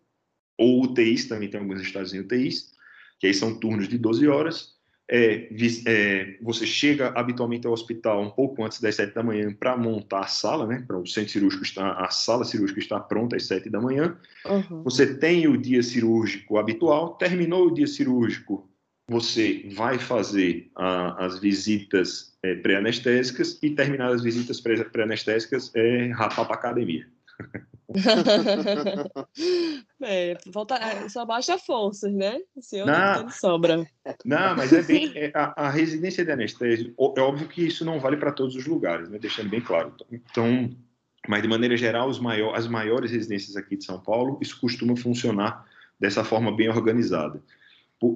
ou 0.56 0.84
UTIs, 0.84 1.26
também 1.26 1.50
tem 1.50 1.58
alguns 1.58 1.80
estados 1.80 2.14
em 2.14 2.20
UTIs, 2.20 2.75
que 3.18 3.26
aí 3.26 3.34
são 3.34 3.58
turnos 3.58 3.88
de 3.88 3.98
12 3.98 4.26
horas. 4.28 4.76
É, 5.08 5.48
é, 5.86 6.36
você 6.42 6.66
chega 6.66 7.12
habitualmente 7.14 7.64
ao 7.64 7.72
hospital 7.72 8.20
um 8.20 8.30
pouco 8.30 8.64
antes 8.64 8.80
das 8.80 8.96
7 8.96 9.14
da 9.14 9.22
manhã 9.22 9.54
para 9.54 9.76
montar 9.76 10.20
a 10.20 10.26
sala, 10.26 10.66
né? 10.66 10.82
Para 10.84 10.98
o 10.98 11.06
centro 11.06 11.30
cirúrgico 11.30 11.62
estar, 11.62 11.92
a 11.92 12.10
sala 12.10 12.44
cirúrgica 12.44 12.80
está 12.80 12.98
pronta 12.98 13.36
às 13.36 13.46
7 13.46 13.70
da 13.70 13.80
manhã. 13.80 14.16
Uhum. 14.44 14.82
Você 14.82 15.14
tem 15.14 15.46
o 15.46 15.56
dia 15.56 15.82
cirúrgico 15.82 16.58
habitual, 16.58 17.14
terminou 17.14 17.68
o 17.68 17.74
dia 17.74 17.86
cirúrgico, 17.86 18.68
você 19.08 19.68
vai 19.76 19.98
fazer 19.98 20.70
a, 20.74 21.24
as 21.24 21.38
visitas 21.38 22.36
é, 22.42 22.56
pré-anestésicas 22.56 23.58
e 23.62 23.70
terminadas 23.70 24.16
as 24.16 24.22
visitas 24.22 24.60
pré-anestésicas 24.60 25.70
é 25.74 26.10
rapar 26.10 26.46
para 26.46 26.56
academia. 26.56 27.06
é, 30.02 30.36
volta, 30.46 30.74
é, 30.74 31.08
só 31.08 31.24
baixa 31.24 31.56
forças, 31.56 32.12
né? 32.12 32.40
O 32.54 32.62
senhor 32.62 32.86
não, 32.86 33.22
não 33.22 33.30
sobra. 33.30 33.86
Não, 34.24 34.56
mas 34.56 34.72
é 34.72 34.82
bem. 34.82 35.12
É, 35.14 35.30
a, 35.34 35.66
a, 35.66 35.70
residência 35.70 36.24
de 36.24 36.32
anestésio, 36.32 36.94
é 37.16 37.20
óbvio 37.20 37.46
que 37.46 37.64
isso 37.64 37.84
não 37.84 38.00
vale 38.00 38.16
para 38.16 38.32
todos 38.32 38.56
os 38.56 38.66
lugares, 38.66 39.08
né? 39.08 39.18
Deixando 39.18 39.50
bem 39.50 39.60
claro. 39.60 39.94
Então, 40.10 40.70
mas 41.28 41.42
de 41.42 41.48
maneira 41.48 41.76
geral, 41.76 42.12
maior, 42.20 42.56
as 42.56 42.66
maiores 42.66 43.12
residências 43.12 43.56
aqui 43.56 43.76
de 43.76 43.84
São 43.84 44.00
Paulo, 44.00 44.38
isso 44.42 44.60
costuma 44.60 44.96
funcionar 44.96 45.64
dessa 45.98 46.24
forma 46.24 46.54
bem 46.54 46.68
organizada. 46.68 47.40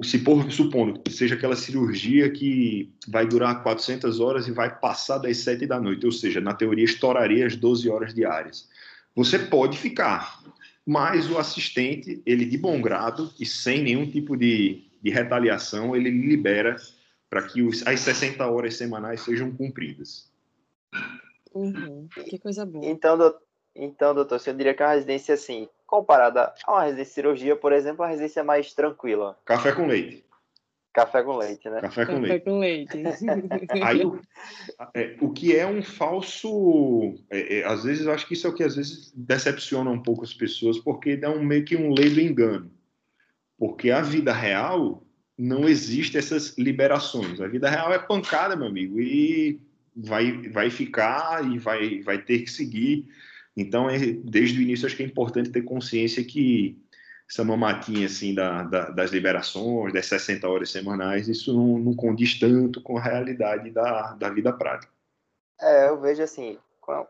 Se 0.02 0.18
por, 0.18 0.50
supondo 0.52 1.00
que 1.00 1.10
seja 1.10 1.36
aquela 1.36 1.56
cirurgia 1.56 2.28
que 2.28 2.92
vai 3.08 3.26
durar 3.26 3.62
400 3.62 4.20
horas 4.20 4.46
e 4.46 4.52
vai 4.52 4.78
passar 4.78 5.16
das 5.18 5.38
7 5.38 5.64
da 5.64 5.80
noite, 5.80 6.04
ou 6.04 6.12
seja, 6.12 6.40
na 6.40 6.52
teoria 6.52 6.84
estouraria 6.84 7.46
as 7.46 7.56
12 7.56 7.88
horas 7.88 8.12
diárias 8.12 8.68
você 9.14 9.38
pode 9.38 9.78
ficar, 9.78 10.42
mas 10.86 11.30
o 11.30 11.38
assistente, 11.38 12.22
ele 12.24 12.44
de 12.44 12.56
bom 12.56 12.80
grado 12.80 13.32
e 13.38 13.46
sem 13.46 13.82
nenhum 13.82 14.10
tipo 14.10 14.36
de, 14.36 14.88
de 15.02 15.10
retaliação, 15.10 15.94
ele 15.94 16.10
libera 16.10 16.76
para 17.28 17.42
que 17.42 17.62
os, 17.62 17.86
as 17.86 18.00
60 18.00 18.44
horas 18.46 18.76
semanais 18.76 19.20
sejam 19.20 19.52
cumpridas. 19.52 20.30
Uhum. 21.54 22.08
Que 22.28 22.38
coisa 22.38 22.64
boa. 22.66 22.84
Então, 22.84 23.16
doutor, 23.16 23.40
então, 23.74 24.14
doutor, 24.14 24.40
você 24.40 24.52
diria 24.52 24.74
que 24.74 24.82
a 24.82 24.92
residência, 24.92 25.34
assim, 25.34 25.68
comparada 25.86 26.52
a 26.64 26.72
uma 26.72 26.84
residência 26.84 27.10
de 27.10 27.14
cirurgia, 27.14 27.56
por 27.56 27.72
exemplo, 27.72 28.04
a 28.04 28.08
residência 28.08 28.40
é 28.40 28.44
mais 28.44 28.74
tranquila. 28.74 29.38
Café 29.44 29.72
com 29.72 29.86
leite. 29.86 30.24
Café 30.92 31.22
com 31.22 31.36
leite, 31.36 31.70
né? 31.70 31.80
Café 31.80 32.04
com 32.04 32.14
Café 32.14 32.26
leite. 32.26 32.44
com 32.44 32.58
leite. 32.58 32.98
Aí, 33.82 34.04
o, 34.04 34.20
é, 34.92 35.16
o 35.20 35.32
que 35.32 35.56
é 35.56 35.66
um 35.66 35.82
falso. 35.82 37.14
é, 37.30 37.60
é, 37.60 37.64
às 37.64 37.84
vezes, 37.84 38.06
eu 38.06 38.12
acho 38.12 38.26
que 38.26 38.34
isso 38.34 38.46
é 38.46 38.50
o 38.50 38.54
que 38.54 38.64
às 38.64 38.74
vezes 38.74 39.12
decepciona 39.14 39.88
um 39.90 40.02
pouco 40.02 40.24
as 40.24 40.34
pessoas, 40.34 40.78
porque 40.78 41.16
dá 41.16 41.30
um, 41.30 41.42
meio 41.44 41.64
que 41.64 41.76
um 41.76 41.92
lei 41.92 42.10
do 42.10 42.20
engano. 42.20 42.70
Porque 43.56 43.90
a 43.90 44.00
vida 44.00 44.32
real 44.32 45.06
não 45.38 45.68
existe 45.68 46.18
essas 46.18 46.58
liberações. 46.58 47.40
A 47.40 47.46
vida 47.46 47.70
real 47.70 47.92
é 47.92 47.98
pancada, 47.98 48.56
meu 48.56 48.66
amigo, 48.66 49.00
e 49.00 49.60
vai, 49.94 50.48
vai 50.48 50.70
ficar 50.70 51.44
e 51.50 51.58
vai, 51.58 52.00
vai 52.00 52.20
ter 52.20 52.40
que 52.40 52.50
seguir. 52.50 53.06
Então, 53.56 53.88
é, 53.88 53.98
desde 53.98 54.58
o 54.58 54.62
início, 54.62 54.86
acho 54.86 54.96
que 54.96 55.02
é 55.02 55.06
importante 55.06 55.50
ter 55.50 55.62
consciência 55.62 56.24
que 56.24 56.76
essa 57.30 57.44
mamatinha 57.44 58.06
assim 58.06 58.34
da, 58.34 58.64
da, 58.64 58.90
das 58.90 59.12
liberações, 59.12 59.92
das 59.92 60.06
60 60.06 60.48
horas 60.48 60.70
semanais, 60.70 61.28
isso 61.28 61.54
não, 61.54 61.78
não 61.78 61.94
condiz 61.94 62.38
tanto 62.40 62.82
com 62.82 62.98
a 62.98 63.00
realidade 63.00 63.70
da, 63.70 64.14
da 64.14 64.28
vida 64.28 64.52
prática. 64.52 64.92
É, 65.60 65.88
eu 65.88 66.00
vejo 66.00 66.24
assim, 66.24 66.58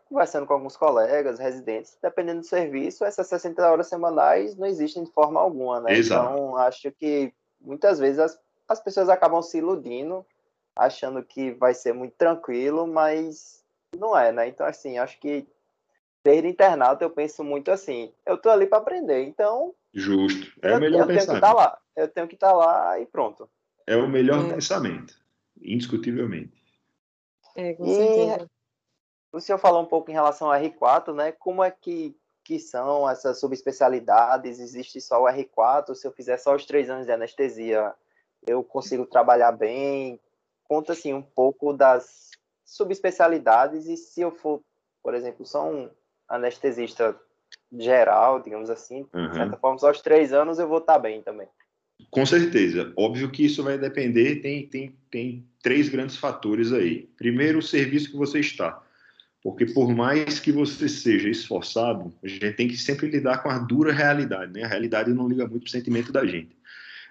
conversando 0.07 0.45
com 0.45 0.53
alguns 0.53 0.77
colegas, 0.77 1.39
residentes, 1.39 1.97
dependendo 1.99 2.41
do 2.41 2.45
serviço, 2.45 3.03
essas 3.03 3.25
60 3.27 3.67
horas 3.67 3.87
semanais 3.87 4.55
não 4.55 4.67
existem 4.67 5.03
de 5.03 5.11
forma 5.11 5.39
alguma, 5.39 5.81
né? 5.81 5.93
Exato. 5.93 6.33
Então, 6.33 6.55
acho 6.57 6.91
que 6.91 7.33
muitas 7.59 7.97
vezes 7.97 8.19
as, 8.19 8.39
as 8.67 8.79
pessoas 8.79 9.09
acabam 9.09 9.41
se 9.41 9.57
iludindo, 9.57 10.23
achando 10.75 11.23
que 11.23 11.49
vai 11.51 11.73
ser 11.73 11.93
muito 11.93 12.13
tranquilo, 12.15 12.85
mas 12.85 13.63
não 13.97 14.15
é, 14.15 14.31
né? 14.31 14.47
Então, 14.47 14.67
assim, 14.67 14.99
acho 14.99 15.19
que 15.19 15.47
desde 16.23 16.47
internato 16.47 17.03
eu 17.03 17.09
penso 17.09 17.43
muito 17.43 17.71
assim, 17.71 18.13
eu 18.23 18.37
tô 18.37 18.51
ali 18.51 18.67
para 18.67 18.77
aprender, 18.77 19.23
então 19.23 19.73
Justo. 19.93 20.51
É 20.61 20.71
eu, 20.71 20.77
o 20.77 20.79
melhor 20.79 21.01
eu 21.01 21.07
tenho 21.07 21.19
que 21.19 21.25
pensamento. 21.25 21.43
estar 21.43 21.53
lá, 21.53 21.79
eu 21.95 22.07
tenho 22.07 22.27
que 22.27 22.35
estar 22.35 22.53
lá 22.53 22.99
e 22.99 23.05
pronto. 23.05 23.49
É 23.85 23.95
o 23.95 24.07
melhor 24.07 24.45
É. 24.45 24.53
pensamento, 24.55 25.19
indiscutivelmente. 25.61 26.61
É, 27.55 27.73
com 27.73 27.85
E- 27.85 27.95
certeza. 27.95 28.49
O 29.33 29.39
senhor 29.39 29.57
falou 29.57 29.81
um 29.81 29.85
pouco 29.85 30.11
em 30.11 30.13
relação 30.13 30.51
ao 30.51 30.59
R4, 30.59 31.13
né? 31.13 31.31
Como 31.31 31.63
é 31.63 31.71
que, 31.71 32.15
que 32.43 32.59
são 32.59 33.09
essas 33.09 33.39
subespecialidades? 33.39 34.59
Existe 34.59 34.99
só 34.99 35.23
o 35.23 35.27
R4? 35.27 35.95
Se 35.95 36.05
eu 36.05 36.11
fizer 36.11 36.37
só 36.37 36.55
os 36.55 36.65
três 36.65 36.89
anos 36.89 37.05
de 37.05 37.13
anestesia, 37.13 37.93
eu 38.45 38.63
consigo 38.63 39.05
trabalhar 39.05 39.51
bem? 39.53 40.19
Conta, 40.63 40.93
assim, 40.93 41.13
um 41.13 41.21
pouco 41.21 41.73
das 41.73 42.29
subespecialidades 42.65 43.87
e 43.87 43.95
se 43.97 44.21
eu 44.21 44.31
for, 44.31 44.61
por 45.03 45.13
exemplo, 45.13 45.45
só 45.45 45.69
um 45.69 45.89
anestesista 46.27 47.17
geral, 47.77 48.41
digamos 48.41 48.69
assim, 48.69 49.03
de 49.13 49.19
Uhum. 49.19 49.33
certa 49.33 49.57
forma, 49.57 49.77
só 49.77 49.91
os 49.91 50.01
três 50.01 50.33
anos 50.33 50.59
eu 50.59 50.67
vou 50.67 50.79
estar 50.79 50.99
bem 50.99 51.21
também. 51.21 51.47
Com 52.09 52.25
certeza. 52.25 52.91
Óbvio 52.97 53.29
que 53.29 53.45
isso 53.45 53.63
vai 53.63 53.77
depender, 53.77 54.37
tem, 54.37 54.67
tem, 54.67 54.95
tem 55.09 55.47
três 55.61 55.87
grandes 55.87 56.17
fatores 56.17 56.73
aí. 56.73 57.07
Primeiro, 57.17 57.59
o 57.59 57.63
serviço 57.63 58.11
que 58.11 58.17
você 58.17 58.39
está. 58.39 58.81
Porque 59.43 59.65
por 59.65 59.89
mais 59.93 60.39
que 60.39 60.51
você 60.51 60.87
seja 60.87 61.29
esforçado, 61.29 62.13
a 62.23 62.27
gente 62.27 62.51
tem 62.53 62.67
que 62.67 62.77
sempre 62.77 63.07
lidar 63.09 63.41
com 63.41 63.49
a 63.49 63.57
dura 63.57 63.91
realidade, 63.91 64.53
né? 64.53 64.63
A 64.63 64.67
realidade 64.67 65.11
não 65.13 65.27
liga 65.27 65.47
muito 65.47 65.63
para 65.63 65.67
o 65.67 65.71
sentimento 65.71 66.11
da 66.11 66.25
gente. 66.25 66.55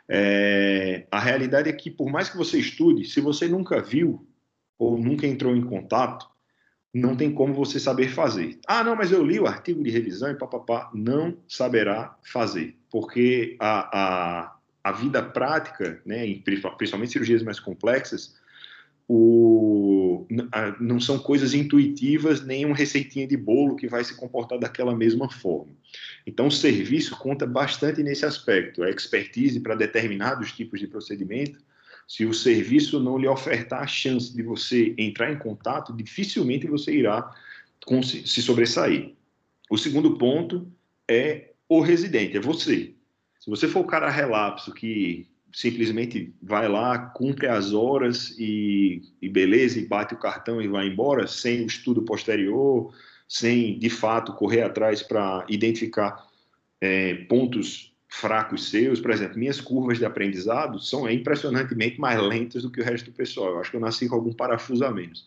É, 0.08 1.06
a 1.10 1.18
realidade 1.18 1.68
é 1.68 1.72
que, 1.72 1.90
por 1.90 2.10
mais 2.10 2.28
que 2.28 2.36
você 2.36 2.58
estude, 2.58 3.04
se 3.04 3.20
você 3.20 3.48
nunca 3.48 3.80
viu 3.80 4.26
ou 4.78 4.96
nunca 4.98 5.26
entrou 5.26 5.56
em 5.56 5.62
contato, 5.62 6.29
não 6.92 7.16
tem 7.16 7.32
como 7.32 7.54
você 7.54 7.78
saber 7.78 8.08
fazer. 8.08 8.58
Ah, 8.66 8.82
não, 8.82 8.96
mas 8.96 9.12
eu 9.12 9.24
li 9.24 9.38
o 9.38 9.46
artigo 9.46 9.82
de 9.82 9.90
revisão 9.90 10.30
e 10.30 10.34
papapá. 10.34 10.90
Não 10.92 11.36
saberá 11.48 12.16
fazer, 12.22 12.76
porque 12.90 13.56
a, 13.60 13.98
a, 13.98 14.56
a 14.82 14.92
vida 14.92 15.22
prática, 15.22 16.02
né, 16.04 16.26
principalmente 16.76 17.12
cirurgias 17.12 17.42
mais 17.42 17.60
complexas, 17.60 18.34
o, 19.12 20.24
a, 20.52 20.76
não 20.80 21.00
são 21.00 21.18
coisas 21.18 21.52
intuitivas, 21.52 22.44
nem 22.44 22.64
uma 22.64 22.76
receitinha 22.76 23.26
de 23.26 23.36
bolo 23.36 23.74
que 23.74 23.88
vai 23.88 24.04
se 24.04 24.16
comportar 24.16 24.58
daquela 24.58 24.94
mesma 24.94 25.28
forma. 25.28 25.72
Então, 26.26 26.46
o 26.46 26.50
serviço 26.50 27.16
conta 27.18 27.46
bastante 27.46 28.02
nesse 28.02 28.24
aspecto. 28.24 28.82
A 28.84 28.90
expertise 28.90 29.58
para 29.58 29.74
determinados 29.74 30.52
tipos 30.52 30.78
de 30.78 30.86
procedimento, 30.86 31.58
se 32.10 32.26
o 32.26 32.34
serviço 32.34 32.98
não 32.98 33.16
lhe 33.16 33.28
ofertar 33.28 33.84
a 33.84 33.86
chance 33.86 34.34
de 34.34 34.42
você 34.42 34.96
entrar 34.98 35.32
em 35.32 35.38
contato, 35.38 35.92
dificilmente 35.92 36.66
você 36.66 36.92
irá 36.92 37.30
se 38.02 38.42
sobressair. 38.42 39.14
O 39.70 39.78
segundo 39.78 40.18
ponto 40.18 40.66
é 41.08 41.52
o 41.68 41.80
residente, 41.80 42.36
é 42.36 42.40
você. 42.40 42.94
Se 43.38 43.48
você 43.48 43.68
for 43.68 43.82
o 43.82 43.86
cara 43.86 44.10
relapso 44.10 44.74
que 44.74 45.28
simplesmente 45.52 46.34
vai 46.42 46.68
lá, 46.68 46.98
cumpre 46.98 47.46
as 47.46 47.72
horas 47.72 48.34
e, 48.36 49.02
e 49.22 49.28
beleza, 49.28 49.78
e 49.78 49.86
bate 49.86 50.12
o 50.12 50.18
cartão 50.18 50.60
e 50.60 50.66
vai 50.66 50.88
embora, 50.88 51.28
sem 51.28 51.62
o 51.62 51.66
estudo 51.68 52.02
posterior, 52.02 52.92
sem 53.28 53.78
de 53.78 53.88
fato 53.88 54.32
correr 54.32 54.62
atrás 54.62 55.00
para 55.00 55.46
identificar 55.48 56.26
é, 56.80 57.14
pontos 57.28 57.89
fracos 58.10 58.68
seus, 58.68 59.00
por 59.00 59.12
exemplo, 59.12 59.38
minhas 59.38 59.60
curvas 59.60 59.98
de 59.98 60.04
aprendizado 60.04 60.80
são 60.80 61.08
impressionantemente 61.08 61.98
mais 62.00 62.20
lentas 62.20 62.64
do 62.64 62.70
que 62.70 62.80
o 62.80 62.84
resto 62.84 63.06
do 63.06 63.16
pessoal. 63.16 63.52
Eu 63.52 63.60
acho 63.60 63.70
que 63.70 63.76
eu 63.76 63.80
nasci 63.80 64.08
com 64.08 64.16
algum 64.16 64.32
parafuso 64.32 64.84
a 64.84 64.90
menos. 64.90 65.26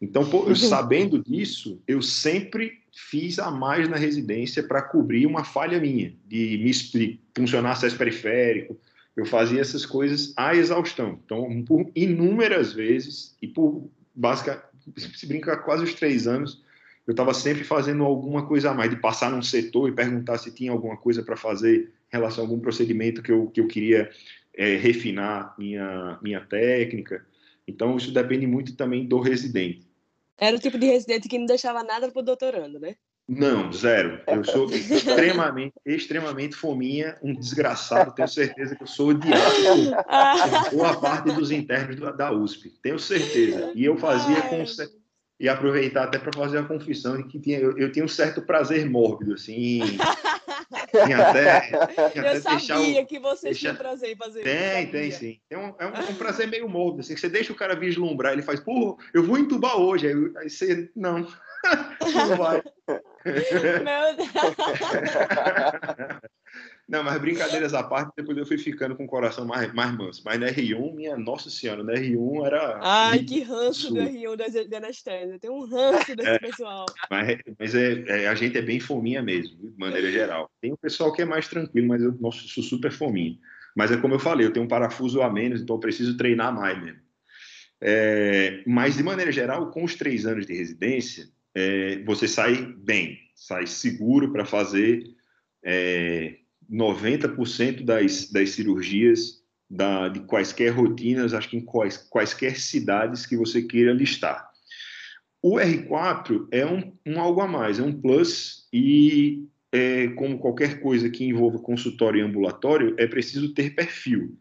Então, 0.00 0.28
eu, 0.46 0.54
sabendo 0.54 1.18
disso, 1.18 1.82
eu 1.88 2.00
sempre 2.00 2.82
fiz 2.92 3.38
a 3.38 3.50
mais 3.50 3.88
na 3.88 3.96
residência 3.96 4.62
para 4.62 4.82
cobrir 4.82 5.26
uma 5.26 5.42
falha 5.42 5.80
minha, 5.80 6.14
de 6.26 6.58
me 6.62 7.20
funcionar 7.34 7.72
acesso 7.72 7.96
periférico. 7.96 8.78
Eu 9.16 9.24
fazia 9.24 9.60
essas 9.60 9.84
coisas 9.84 10.32
à 10.36 10.54
exaustão. 10.54 11.18
Então, 11.24 11.64
por 11.64 11.90
inúmeras 11.96 12.72
vezes, 12.72 13.34
e 13.42 13.48
por 13.48 13.90
basicamente, 14.14 14.62
se 14.96 15.26
brincar 15.26 15.56
quase 15.58 15.82
os 15.82 15.94
três 15.94 16.28
anos, 16.28 16.62
eu 17.06 17.12
estava 17.12 17.32
sempre 17.32 17.64
fazendo 17.64 18.04
alguma 18.04 18.46
coisa 18.46 18.70
a 18.70 18.74
mais, 18.74 18.90
de 18.90 18.96
passar 18.96 19.30
num 19.30 19.42
setor 19.42 19.88
e 19.88 19.92
perguntar 19.92 20.38
se 20.38 20.52
tinha 20.52 20.70
alguma 20.70 20.96
coisa 20.96 21.22
para 21.22 21.36
fazer 21.36 21.90
relação 22.08 22.44
a 22.44 22.46
algum 22.46 22.60
procedimento 22.60 23.22
que 23.22 23.32
eu, 23.32 23.48
que 23.48 23.60
eu 23.60 23.66
queria 23.66 24.10
é, 24.56 24.76
refinar 24.76 25.54
minha, 25.58 26.18
minha 26.22 26.40
técnica. 26.40 27.24
Então, 27.66 27.96
isso 27.96 28.12
depende 28.12 28.46
muito 28.46 28.74
também 28.76 29.06
do 29.06 29.20
residente. 29.20 29.86
Era 30.36 30.56
o 30.56 30.60
tipo 30.60 30.78
de 30.78 30.86
residente 30.86 31.28
que 31.28 31.38
não 31.38 31.46
deixava 31.46 31.82
nada 31.82 32.10
pro 32.10 32.22
doutorando, 32.22 32.78
né? 32.78 32.96
Não, 33.28 33.70
zero. 33.70 34.20
Eu 34.26 34.42
sou 34.42 34.70
extremamente, 34.72 35.74
extremamente 35.84 36.56
fominha, 36.56 37.18
um 37.22 37.34
desgraçado. 37.34 38.14
Tenho 38.14 38.28
certeza 38.28 38.74
que 38.74 38.82
eu 38.82 38.86
sou 38.86 39.08
odiado 39.10 39.54
por 40.70 40.70
boa 40.78 40.98
parte 40.98 41.30
dos 41.32 41.50
internos 41.50 41.96
da 42.16 42.32
USP. 42.32 42.70
Tenho 42.82 42.98
certeza. 42.98 43.72
E 43.74 43.84
eu 43.84 43.98
fazia 43.98 44.40
com 44.42 44.64
e 45.40 45.48
aproveitar 45.48 46.04
até 46.04 46.18
para 46.18 46.32
fazer 46.32 46.58
a 46.58 46.64
confissão 46.64 47.16
de 47.16 47.24
que 47.24 47.38
tinha, 47.38 47.58
eu, 47.58 47.78
eu 47.78 47.92
tinha 47.92 48.04
um 48.04 48.08
certo 48.08 48.42
prazer 48.42 48.88
mórbido, 48.90 49.34
assim, 49.34 49.80
em 50.94 51.14
até, 51.14 51.70
em 51.70 52.20
até 52.20 52.36
eu 52.36 52.40
sabia 52.40 53.02
o, 53.02 53.06
que 53.06 53.18
você 53.18 53.46
deixar... 53.48 53.60
tinha 53.60 53.74
prazer 53.74 54.12
em 54.12 54.16
fazer 54.16 54.42
tem, 54.42 54.82
isso. 54.82 54.92
Tem, 54.92 55.10
sim. 55.10 55.40
É 55.50 55.58
um, 55.58 55.74
é 55.78 55.86
um, 55.86 56.10
um, 56.10 56.14
prazer 56.14 56.48
meio 56.48 56.68
mórbido, 56.68 57.00
assim, 57.00 57.14
que 57.14 57.20
você 57.20 57.28
deixa 57.28 57.52
o 57.52 57.56
cara 57.56 57.74
vislumbrar, 57.74 58.32
ele 58.32 58.42
faz, 58.42 58.60
pô, 58.60 58.98
eu 59.12 59.22
vou 59.22 59.38
entubar 59.38 59.76
hoje, 59.76 60.06
aí, 60.08 60.14
aí 60.36 60.50
você, 60.50 60.90
não, 60.94 61.26
não 62.28 62.36
vai. 62.36 62.62
Meu 63.24 64.16
Deus. 64.16 64.28
Não, 66.88 67.04
mas 67.04 67.20
brincadeiras 67.20 67.74
à 67.74 67.82
parte, 67.82 68.14
depois 68.16 68.38
eu 68.38 68.46
fui 68.46 68.56
ficando 68.56 68.96
com 68.96 69.04
o 69.04 69.06
coração 69.06 69.44
mais, 69.44 69.70
mais 69.74 69.94
manso. 69.94 70.22
Mas 70.24 70.40
na 70.40 70.46
R1, 70.46 70.94
minha 70.94 71.18
nossa 71.18 71.50
senhora, 71.50 71.84
na 71.84 71.92
R1 71.92 72.46
era. 72.46 72.80
Ai, 72.80 73.22
que 73.24 73.42
ranço 73.42 73.92
do 73.92 74.00
R1 74.00 74.68
da 74.68 74.76
anestésia. 74.78 75.38
Tem 75.38 75.50
um 75.50 75.66
ranço 75.66 76.16
desse 76.16 76.30
é, 76.30 76.38
pessoal. 76.38 76.86
Mas, 77.10 77.38
mas 77.58 77.74
é, 77.74 78.04
é, 78.06 78.28
a 78.28 78.34
gente 78.34 78.56
é 78.56 78.62
bem 78.62 78.80
fominha 78.80 79.22
mesmo, 79.22 79.70
de 79.70 79.78
maneira 79.78 80.10
geral. 80.10 80.50
Tem 80.62 80.72
o 80.72 80.78
pessoal 80.78 81.12
que 81.12 81.20
é 81.20 81.26
mais 81.26 81.46
tranquilo, 81.46 81.88
mas 81.88 82.02
eu 82.02 82.16
nossa, 82.18 82.40
sou 82.46 82.64
super 82.64 82.90
fominha. 82.90 83.36
Mas 83.76 83.92
é 83.92 83.98
como 83.98 84.14
eu 84.14 84.18
falei, 84.18 84.46
eu 84.46 84.52
tenho 84.52 84.64
um 84.64 84.68
parafuso 84.68 85.20
a 85.20 85.30
menos, 85.30 85.60
então 85.60 85.76
eu 85.76 85.80
preciso 85.80 86.16
treinar 86.16 86.54
mais 86.54 86.82
mesmo. 86.82 87.00
É, 87.82 88.62
mas, 88.66 88.96
de 88.96 89.02
maneira 89.02 89.30
geral, 89.30 89.70
com 89.70 89.84
os 89.84 89.94
três 89.94 90.24
anos 90.24 90.46
de 90.46 90.54
residência, 90.54 91.28
é, 91.54 92.02
você 92.04 92.26
sai 92.26 92.56
bem, 92.78 93.18
sai 93.34 93.66
seguro 93.66 94.32
para 94.32 94.46
fazer. 94.46 95.04
É, 96.70 96.74
90% 96.74 97.84
das, 97.84 98.30
das 98.30 98.50
cirurgias 98.50 99.42
da, 99.68 100.08
de 100.08 100.20
quaisquer 100.20 100.70
rotinas, 100.70 101.34
acho 101.34 101.50
que 101.50 101.56
em 101.56 101.64
quais, 101.64 101.96
quaisquer 101.96 102.58
cidades 102.58 103.26
que 103.26 103.36
você 103.36 103.62
queira 103.62 103.92
listar. 103.92 104.48
O 105.42 105.56
R4 105.56 106.48
é 106.50 106.66
um, 106.66 106.92
um 107.06 107.20
algo 107.20 107.40
a 107.40 107.46
mais, 107.46 107.78
é 107.78 107.82
um 107.82 107.92
plus 107.92 108.66
e, 108.72 109.46
é, 109.70 110.08
como 110.08 110.38
qualquer 110.38 110.80
coisa 110.80 111.08
que 111.08 111.24
envolva 111.24 111.58
consultório 111.58 112.18
e 112.18 112.22
ambulatório, 112.22 112.94
é 112.98 113.06
preciso 113.06 113.54
ter 113.54 113.74
perfil. 113.74 114.36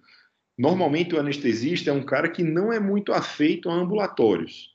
Normalmente 0.58 1.14
o 1.14 1.20
anestesista 1.20 1.92
é 1.92 1.94
um 1.94 2.04
cara 2.04 2.30
que 2.30 2.44
não 2.44 2.74
é 2.74 2.80
muito 2.80 3.14
afeito 3.14 3.70
a 3.70 3.76
ambulatórios, 3.76 4.72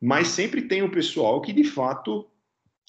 mas 0.00 0.28
sempre 0.28 0.62
tem 0.62 0.82
o 0.82 0.90
pessoal 0.90 1.40
que 1.40 1.54
de 1.54 1.64
fato 1.64 2.28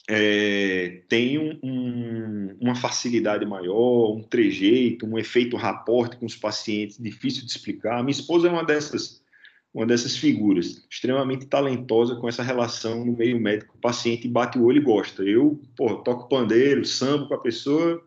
é, 0.10 1.02
tem 1.10 1.38
um, 1.38 1.60
um, 1.62 2.58
uma 2.62 2.76
facilidade 2.76 3.46
maior, 3.46 4.16
um 4.16 4.24
trejeito, 4.24 5.06
um 5.06 5.18
efeito 5.18 5.58
raporte 5.58 6.16
com 6.16 6.26
os 6.26 6.36
pacientes, 6.36 6.98
difícil 6.98 7.46
de 7.46 7.52
explicar. 7.52 8.02
Minha 8.02 8.12
esposa 8.12 8.48
é 8.48 8.52
uma 8.52 8.64
dessas, 8.64 9.22
uma 9.74 9.86
dessas 9.86 10.16
figuras, 10.16 10.88
extremamente 10.90 11.46
talentosa 11.46 12.16
com 12.16 12.30
essa 12.30 12.42
relação 12.42 13.04
no 13.04 13.18
meio 13.18 13.38
médico. 13.38 13.76
O 13.76 13.82
paciente 13.82 14.30
bate 14.30 14.58
o 14.58 14.64
olho 14.64 14.78
e 14.78 14.84
gosta. 14.84 15.24
Eu, 15.24 15.60
pô, 15.76 15.98
toco 15.98 16.30
pandeiro, 16.30 16.86
sambo 16.86 17.28
com 17.28 17.34
a 17.34 17.42
pessoa 17.42 18.02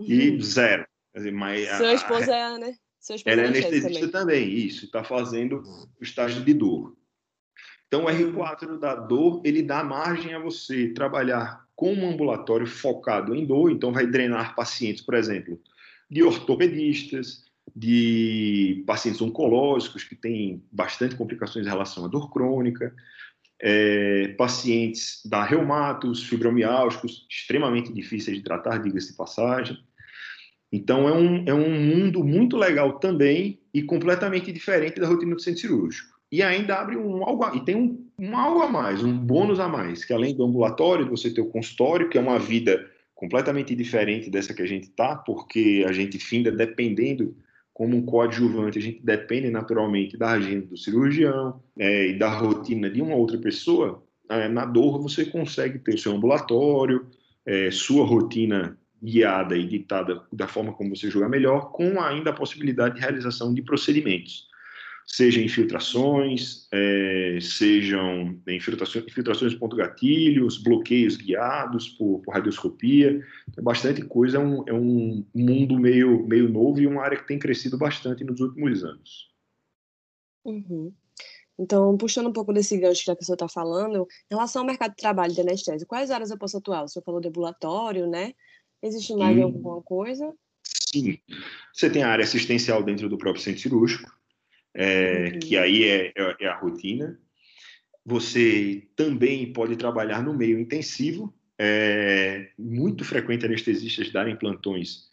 e 0.00 0.30
uhum. 0.30 0.40
zero. 0.40 0.86
Dizer, 1.14 1.32
mas 1.32 1.66
Sua 1.76 1.88
a, 1.88 1.94
esposa 1.94 2.34
é, 2.34 2.58
né? 2.58 2.74
Sua 3.00 3.16
esposa 3.16 3.32
ela 3.32 3.42
é 3.42 3.48
anestesista 3.48 4.08
também. 4.08 4.10
também, 4.10 4.66
isso, 4.66 4.84
está 4.84 5.02
fazendo 5.02 5.62
o 6.00 6.02
estágio 6.04 6.44
de 6.44 6.54
dor. 6.54 6.94
Então, 7.86 8.04
o 8.04 8.08
R4 8.08 8.78
da 8.78 8.94
dor, 8.94 9.40
ele 9.44 9.62
dá 9.62 9.84
margem 9.84 10.34
a 10.34 10.38
você 10.38 10.88
trabalhar 10.88 11.64
com 11.74 11.92
um 11.92 12.10
ambulatório 12.10 12.66
focado 12.66 13.34
em 13.34 13.46
dor, 13.46 13.70
então 13.70 13.92
vai 13.92 14.06
drenar 14.06 14.56
pacientes, 14.56 15.02
por 15.02 15.14
exemplo, 15.14 15.60
de 16.10 16.22
ortopedistas, 16.22 17.44
de 17.74 18.82
pacientes 18.86 19.20
oncológicos 19.20 20.02
que 20.02 20.16
têm 20.16 20.64
bastante 20.72 21.14
complicações 21.14 21.66
em 21.66 21.68
relação 21.68 22.04
à 22.04 22.08
dor 22.08 22.30
crônica, 22.32 22.94
é, 23.60 24.28
pacientes 24.38 25.20
da 25.24 25.44
reumatos, 25.44 26.24
fibromiálgicos, 26.24 27.26
extremamente 27.30 27.92
difíceis 27.92 28.36
de 28.36 28.42
tratar, 28.42 28.78
diga-se 28.78 29.10
de 29.10 29.16
passagem. 29.16 29.78
Então, 30.72 31.08
é 31.08 31.12
um, 31.12 31.44
é 31.46 31.54
um 31.54 31.80
mundo 31.80 32.24
muito 32.24 32.56
legal 32.56 32.98
também 32.98 33.60
e 33.72 33.82
completamente 33.82 34.50
diferente 34.50 35.00
da 35.00 35.06
rotina 35.06 35.34
do 35.34 35.40
centro 35.40 35.60
cirúrgico 35.60 36.15
e 36.36 36.42
ainda 36.42 36.76
abre 36.76 36.98
um 36.98 37.24
algo 37.24 37.56
e 37.56 37.64
tem 37.64 37.74
um, 37.74 38.06
um 38.18 38.36
algo 38.36 38.60
a 38.60 38.68
mais, 38.68 39.02
um 39.02 39.16
bônus 39.16 39.58
a 39.58 39.66
mais, 39.66 40.04
que 40.04 40.12
além 40.12 40.34
do 40.34 40.44
ambulatório, 40.44 41.08
você 41.08 41.32
ter 41.32 41.40
o 41.40 41.46
consultório, 41.46 42.10
que 42.10 42.18
é 42.18 42.20
uma 42.20 42.38
vida 42.38 42.90
completamente 43.14 43.74
diferente 43.74 44.28
dessa 44.28 44.52
que 44.52 44.60
a 44.60 44.66
gente 44.66 44.90
tá, 44.90 45.16
porque 45.16 45.82
a 45.88 45.92
gente 45.92 46.18
finda 46.18 46.52
dependendo 46.52 47.34
como 47.72 47.96
um 47.96 48.04
coadjuvante, 48.04 48.78
a 48.78 48.82
gente 48.82 49.00
depende 49.02 49.48
naturalmente 49.48 50.18
da 50.18 50.32
agenda 50.32 50.66
do 50.66 50.76
cirurgião 50.76 51.58
é, 51.78 52.08
e 52.08 52.18
da 52.18 52.28
rotina 52.28 52.90
de 52.90 53.00
uma 53.00 53.14
outra 53.14 53.38
pessoa. 53.38 54.02
É, 54.28 54.46
na 54.46 54.66
dor 54.66 55.00
você 55.00 55.24
consegue 55.24 55.78
ter 55.78 55.94
o 55.94 55.98
seu 55.98 56.12
ambulatório, 56.12 57.06
é, 57.46 57.70
sua 57.70 58.04
rotina 58.04 58.76
guiada 59.02 59.56
e 59.56 59.66
ditada 59.66 60.20
da 60.30 60.46
forma 60.46 60.74
como 60.74 60.94
você 60.94 61.10
julgar 61.10 61.30
melhor, 61.30 61.72
com 61.72 61.98
ainda 61.98 62.28
a 62.28 62.34
possibilidade 62.34 62.96
de 62.96 63.00
realização 63.00 63.54
de 63.54 63.62
procedimentos 63.62 64.54
seja 65.06 65.40
infiltrações, 65.40 66.66
é, 66.72 67.38
sejam 67.40 68.38
infiltrações, 68.48 69.04
infiltrações 69.06 69.52
de 69.52 69.58
ponto 69.58 69.76
gatilhos, 69.76 70.58
bloqueios 70.58 71.16
guiados 71.16 71.88
por, 71.90 72.20
por 72.20 72.34
radioscopia, 72.34 73.24
é 73.56 73.62
bastante 73.62 74.02
coisa, 74.02 74.38
é 74.38 74.40
um, 74.40 74.64
é 74.66 74.72
um 74.72 75.24
mundo 75.32 75.78
meio, 75.78 76.26
meio 76.26 76.48
novo 76.48 76.80
e 76.80 76.86
uma 76.86 77.02
área 77.02 77.16
que 77.16 77.26
tem 77.26 77.38
crescido 77.38 77.78
bastante 77.78 78.24
nos 78.24 78.40
últimos 78.40 78.82
anos. 78.82 79.30
Uhum. 80.44 80.92
Então, 81.58 81.96
puxando 81.96 82.28
um 82.28 82.32
pouco 82.32 82.52
desse 82.52 82.76
gancho 82.76 83.04
que 83.04 83.10
a 83.10 83.16
pessoa 83.16 83.34
está 83.34 83.48
falando, 83.48 84.06
em 84.30 84.34
relação 84.34 84.62
ao 84.62 84.66
mercado 84.66 84.90
de 84.90 84.96
trabalho 84.96 85.32
de 85.32 85.40
anestesia, 85.40 85.86
quais 85.86 86.10
áreas 86.10 86.30
eu 86.30 86.38
posso 86.38 86.58
atuar? 86.58 86.84
O 86.84 86.88
senhor 86.88 87.04
falou 87.04 87.20
de 87.20 87.28
ambulatório, 87.28 88.06
né? 88.06 88.34
Existe 88.82 89.14
mais 89.14 89.36
hum, 89.38 89.44
alguma 89.44 89.80
coisa? 89.82 90.34
Sim. 90.62 91.18
Você 91.72 91.88
tem 91.88 92.02
a 92.02 92.08
área 92.08 92.24
assistencial 92.24 92.82
dentro 92.82 93.08
do 93.08 93.16
próprio 93.16 93.42
centro 93.42 93.60
cirúrgico, 93.60 94.15
é, 94.76 95.30
uhum. 95.32 95.38
que 95.38 95.56
aí 95.56 95.84
é, 95.84 96.12
é, 96.14 96.36
é, 96.40 96.46
a 96.46 96.56
rotina. 96.56 97.18
Você 98.04 98.86
também 98.94 99.52
pode 99.52 99.74
trabalhar 99.76 100.22
no 100.22 100.34
meio 100.34 100.60
intensivo. 100.60 101.34
É 101.58 102.50
muito 102.58 103.04
frequente 103.04 103.46
anestesistas 103.46 104.12
darem 104.12 104.36
plantões 104.36 105.06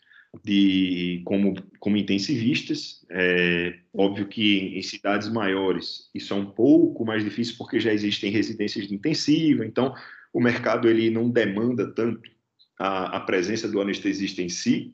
de 0.43 1.21
como, 1.23 1.55
como 1.79 1.95
intensivistas. 1.95 3.05
É, 3.09 3.79
óbvio 3.93 4.27
que 4.27 4.77
em 4.77 4.81
cidades 4.81 5.29
maiores 5.29 6.09
isso 6.13 6.33
é 6.33 6.37
um 6.37 6.45
pouco 6.45 7.05
mais 7.05 7.23
difícil 7.23 7.55
porque 7.57 7.79
já 7.79 7.93
existem 7.93 8.29
residências 8.29 8.87
de 8.87 8.93
intensiva, 8.93 9.65
então 9.65 9.95
o 10.33 10.41
mercado 10.41 10.89
ele 10.89 11.09
não 11.09 11.29
demanda 11.29 11.89
tanto 11.93 12.29
a, 12.77 13.17
a 13.17 13.19
presença 13.21 13.67
do 13.67 13.79
anestesista 13.79 14.41
em 14.41 14.49
si, 14.49 14.93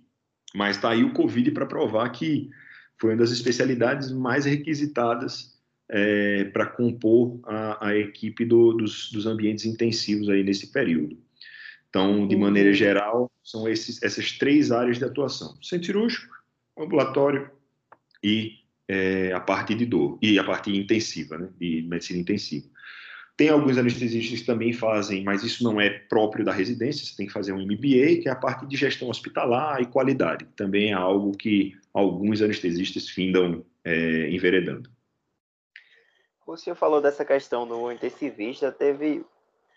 mas 0.53 0.75
está 0.75 0.91
aí 0.91 1.03
o 1.03 1.13
Covid 1.13 1.51
para 1.51 1.65
provar 1.65 2.09
que 2.09 2.49
foi 2.99 3.11
uma 3.11 3.17
das 3.17 3.31
especialidades 3.31 4.11
mais 4.11 4.45
requisitadas 4.45 5.57
é, 5.89 6.43
para 6.45 6.67
compor 6.67 7.39
a, 7.45 7.87
a 7.89 7.97
equipe 7.97 8.45
do, 8.45 8.73
dos, 8.73 9.11
dos, 9.11 9.25
ambientes 9.25 9.65
intensivos 9.65 10.29
aí 10.29 10.43
nesse 10.43 10.67
período. 10.67 11.17
Então, 11.89 12.27
de 12.27 12.35
uhum. 12.35 12.41
maneira 12.41 12.71
geral, 12.71 13.31
são 13.43 13.67
esses, 13.67 14.03
essas 14.03 14.33
três 14.33 14.71
áreas 14.71 14.99
de 14.99 15.05
atuação: 15.05 15.57
centro 15.63 15.87
cirúrgico, 15.87 16.35
ambulatório 16.77 17.49
e 18.23 18.59
é, 18.87 19.31
a 19.33 19.39
parte 19.39 19.73
de 19.73 19.85
dor 19.85 20.19
e 20.21 20.37
a 20.37 20.43
parte 20.43 20.75
intensiva, 20.75 21.37
né, 21.37 21.49
de 21.59 21.81
medicina 21.89 22.19
intensiva. 22.19 22.67
Tem 23.39 23.47
alguns 23.47 23.77
anestesistas 23.77 24.41
que 24.41 24.45
também 24.45 24.73
fazem, 24.73 25.23
mas 25.23 25.45
isso 25.45 25.63
não 25.63 25.79
é 25.79 25.89
próprio 25.89 26.43
da 26.43 26.51
residência, 26.51 27.05
você 27.05 27.15
tem 27.15 27.25
que 27.25 27.31
fazer 27.31 27.53
um 27.53 27.61
MBA, 27.61 28.21
que 28.21 28.23
é 28.27 28.31
a 28.31 28.35
parte 28.35 28.65
de 28.65 28.75
gestão 28.75 29.09
hospitalar 29.09 29.81
e 29.81 29.85
qualidade. 29.85 30.43
Também 30.57 30.91
é 30.91 30.93
algo 30.93 31.31
que 31.31 31.73
alguns 31.93 32.41
anestesistas 32.41 33.07
findam 33.07 33.63
é, 33.85 34.29
enveredando. 34.29 34.89
O 36.45 36.57
senhor 36.57 36.75
falou 36.75 37.01
dessa 37.01 37.23
questão 37.23 37.65
do 37.65 37.89
intensivista, 37.89 38.73
teve 38.73 39.23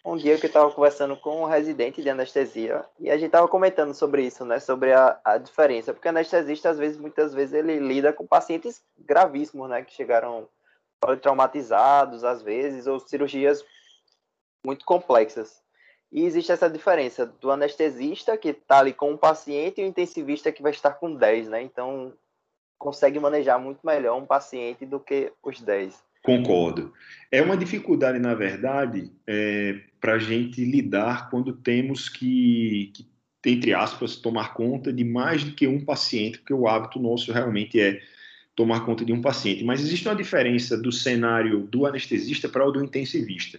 um 0.04 0.16
dia 0.16 0.36
que 0.38 0.46
eu 0.46 0.48
estava 0.48 0.68
conversando 0.72 1.16
com 1.16 1.42
um 1.42 1.46
residente 1.46 2.02
de 2.02 2.10
anestesia 2.10 2.84
e 2.98 3.12
a 3.12 3.14
gente 3.14 3.26
estava 3.26 3.46
comentando 3.46 3.94
sobre 3.94 4.26
isso, 4.26 4.44
né, 4.44 4.58
sobre 4.58 4.92
a, 4.92 5.20
a 5.24 5.38
diferença, 5.38 5.94
porque 5.94 6.08
anestesista, 6.08 6.68
às 6.68 6.78
vezes, 6.78 6.98
muitas 6.98 7.32
vezes, 7.32 7.54
ele 7.54 7.78
lida 7.78 8.12
com 8.12 8.26
pacientes 8.26 8.82
gravíssimos, 8.98 9.70
né, 9.70 9.82
que 9.84 9.94
chegaram 9.94 10.48
traumatizados, 11.20 12.24
às 12.24 12.42
vezes, 12.42 12.86
ou 12.86 13.00
cirurgias 13.00 13.64
muito 14.64 14.84
complexas. 14.84 15.60
E 16.10 16.24
existe 16.24 16.52
essa 16.52 16.68
diferença 16.68 17.26
do 17.26 17.50
anestesista, 17.50 18.36
que 18.36 18.48
está 18.48 18.80
ali 18.80 18.92
com 18.92 19.12
um 19.12 19.16
paciente, 19.16 19.80
e 19.80 19.84
o 19.84 19.86
intensivista, 19.86 20.52
que 20.52 20.62
vai 20.62 20.72
estar 20.72 20.92
com 20.92 21.14
10, 21.14 21.48
né? 21.48 21.62
Então, 21.62 22.12
consegue 22.78 23.18
manejar 23.18 23.58
muito 23.58 23.80
melhor 23.84 24.20
um 24.20 24.26
paciente 24.26 24.84
do 24.84 25.00
que 25.00 25.32
os 25.42 25.60
10. 25.60 26.02
Concordo. 26.22 26.92
É 27.30 27.42
uma 27.42 27.56
dificuldade, 27.56 28.18
na 28.18 28.34
verdade, 28.34 29.10
é, 29.26 29.80
para 30.00 30.14
a 30.14 30.18
gente 30.18 30.64
lidar 30.64 31.30
quando 31.30 31.52
temos 31.52 32.08
que, 32.08 32.92
que, 32.94 33.10
entre 33.50 33.74
aspas, 33.74 34.16
tomar 34.16 34.54
conta 34.54 34.92
de 34.92 35.02
mais 35.02 35.42
do 35.42 35.54
que 35.54 35.66
um 35.66 35.84
paciente, 35.84 36.38
porque 36.38 36.54
o 36.54 36.68
hábito 36.68 37.00
nosso 37.00 37.32
realmente 37.32 37.80
é 37.80 38.00
tomar 38.54 38.84
conta 38.84 39.04
de 39.04 39.12
um 39.12 39.20
paciente. 39.20 39.64
Mas 39.64 39.80
existe 39.80 40.06
uma 40.06 40.14
diferença 40.14 40.76
do 40.76 40.92
cenário 40.92 41.60
do 41.60 41.86
anestesista 41.86 42.48
para 42.48 42.66
o 42.66 42.70
do 42.70 42.84
intensivista. 42.84 43.58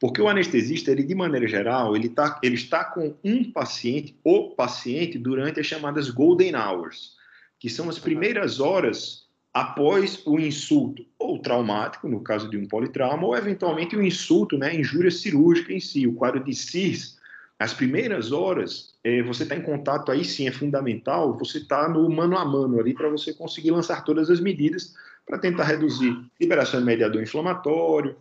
Porque 0.00 0.20
o 0.20 0.28
anestesista, 0.28 0.90
ele, 0.90 1.04
de 1.04 1.14
maneira 1.14 1.46
geral, 1.46 1.94
ele, 1.94 2.08
tá, 2.08 2.38
ele 2.42 2.56
está 2.56 2.84
com 2.84 3.14
um 3.22 3.50
paciente, 3.50 4.18
o 4.24 4.50
paciente, 4.50 5.18
durante 5.18 5.60
as 5.60 5.66
chamadas 5.66 6.10
golden 6.10 6.54
hours, 6.56 7.14
que 7.58 7.70
são 7.70 7.88
as 7.88 7.98
primeiras 7.98 8.58
horas 8.60 9.24
após 9.52 10.20
o 10.26 10.40
insulto 10.40 11.06
ou 11.16 11.38
traumático, 11.38 12.08
no 12.08 12.20
caso 12.20 12.50
de 12.50 12.56
um 12.56 12.66
politrauma, 12.66 13.24
ou 13.24 13.36
eventualmente 13.36 13.96
o 13.96 14.02
insulto, 14.02 14.58
né, 14.58 14.74
injúria 14.74 15.12
cirúrgica 15.12 15.72
em 15.72 15.78
si, 15.78 16.08
o 16.08 16.14
quadro 16.14 16.42
de 16.42 16.52
CIRS, 16.52 17.13
as 17.58 17.72
primeiras 17.72 18.32
horas, 18.32 18.94
é, 19.04 19.22
você 19.22 19.44
está 19.44 19.54
em 19.54 19.62
contato, 19.62 20.10
aí 20.10 20.24
sim 20.24 20.48
é 20.48 20.52
fundamental, 20.52 21.38
você 21.38 21.58
está 21.58 21.88
no 21.88 22.08
mano 22.10 22.36
a 22.36 22.44
mano 22.44 22.80
ali 22.80 22.92
para 22.92 23.08
você 23.08 23.32
conseguir 23.32 23.70
lançar 23.70 24.02
todas 24.04 24.28
as 24.28 24.40
medidas 24.40 24.94
para 25.24 25.38
tentar 25.38 25.64
reduzir 25.64 26.16
liberação 26.40 26.80
de 26.80 26.86
mediador 26.86 27.22
inflamatório 27.22 28.16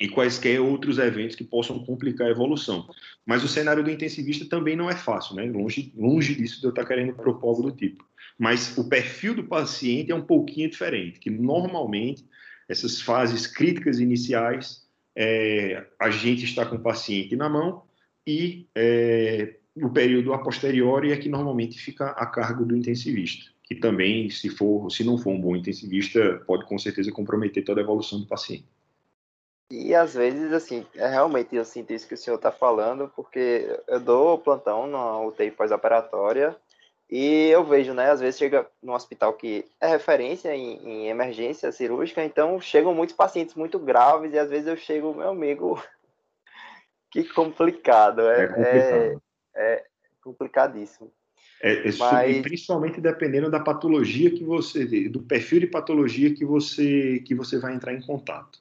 e 0.00 0.08
quaisquer 0.08 0.60
outros 0.60 0.98
eventos 0.98 1.36
que 1.36 1.44
possam 1.44 1.78
complicar 1.84 2.26
a 2.26 2.30
evolução. 2.30 2.88
Mas 3.24 3.44
o 3.44 3.48
cenário 3.48 3.84
do 3.84 3.90
intensivista 3.90 4.44
também 4.46 4.74
não 4.74 4.90
é 4.90 4.96
fácil, 4.96 5.36
né? 5.36 5.44
Longe, 5.44 5.92
longe 5.96 6.34
disso 6.34 6.58
de 6.58 6.66
eu 6.66 6.70
estar 6.70 6.82
tá 6.82 6.88
querendo 6.88 7.12
propor 7.12 7.50
algo 7.50 7.62
do 7.62 7.72
tipo. 7.72 8.04
Mas 8.36 8.76
o 8.76 8.88
perfil 8.88 9.34
do 9.34 9.44
paciente 9.44 10.10
é 10.10 10.14
um 10.14 10.22
pouquinho 10.22 10.68
diferente, 10.68 11.20
que 11.20 11.30
normalmente 11.30 12.24
essas 12.68 13.00
fases 13.00 13.46
críticas 13.46 14.00
iniciais, 14.00 14.82
é, 15.14 15.86
a 16.00 16.10
gente 16.10 16.44
está 16.44 16.64
com 16.64 16.76
o 16.76 16.82
paciente 16.82 17.36
na 17.36 17.48
mão, 17.48 17.84
e 18.26 18.66
é, 18.74 19.56
o 19.76 19.90
período 19.90 20.32
a 20.32 20.38
posteriori 20.38 21.12
é 21.12 21.16
que 21.16 21.28
normalmente 21.28 21.78
fica 21.78 22.10
a 22.10 22.26
cargo 22.26 22.64
do 22.64 22.76
intensivista, 22.76 23.50
que 23.64 23.74
também, 23.74 24.28
se 24.30 24.48
for, 24.48 24.90
se 24.90 25.02
não 25.04 25.18
for 25.18 25.30
um 25.30 25.40
bom 25.40 25.56
intensivista, 25.56 26.42
pode 26.46 26.66
com 26.66 26.78
certeza 26.78 27.10
comprometer 27.10 27.64
toda 27.64 27.80
a 27.80 27.84
evolução 27.84 28.20
do 28.20 28.26
paciente. 28.26 28.66
E 29.70 29.94
às 29.94 30.12
vezes, 30.12 30.52
assim, 30.52 30.86
é 30.94 31.08
realmente 31.08 31.56
eu 31.56 31.64
sinto 31.64 31.94
isso 31.94 32.06
que 32.06 32.12
o 32.12 32.18
senhor 32.18 32.36
está 32.36 32.52
falando, 32.52 33.10
porque 33.16 33.80
eu 33.88 33.98
dou 33.98 34.38
plantão 34.38 34.86
na 34.86 35.18
UTI 35.20 35.50
pós-operatória 35.50 36.54
e 37.10 37.48
eu 37.48 37.64
vejo, 37.64 37.94
né, 37.94 38.10
às 38.10 38.20
vezes 38.20 38.38
chega 38.38 38.66
num 38.82 38.92
hospital 38.92 39.32
que 39.32 39.64
é 39.80 39.86
referência 39.86 40.54
em, 40.54 40.76
em 40.86 41.08
emergência 41.08 41.72
cirúrgica, 41.72 42.22
então 42.22 42.60
chegam 42.60 42.94
muitos 42.94 43.16
pacientes 43.16 43.54
muito 43.54 43.78
graves 43.78 44.34
e 44.34 44.38
às 44.38 44.50
vezes 44.50 44.66
eu 44.66 44.76
chego, 44.76 45.14
meu 45.14 45.30
amigo, 45.30 45.82
que 47.12 47.24
complicado. 47.24 48.22
É, 48.22 48.44
é 48.44 48.48
complicado. 48.48 49.22
É, 49.54 49.74
é 49.74 49.84
complicadíssimo. 50.22 51.12
É, 51.62 51.88
é 51.88 51.92
Mas... 51.98 52.42
principalmente 52.42 53.00
dependendo 53.00 53.50
da 53.50 53.60
patologia 53.60 54.30
que 54.30 54.42
você, 54.42 55.08
do 55.08 55.22
perfil 55.22 55.60
de 55.60 55.66
patologia 55.68 56.34
que 56.34 56.44
você 56.44 57.20
que 57.20 57.34
você 57.34 57.58
vai 57.58 57.74
entrar 57.74 57.92
em 57.92 58.00
contato. 58.00 58.60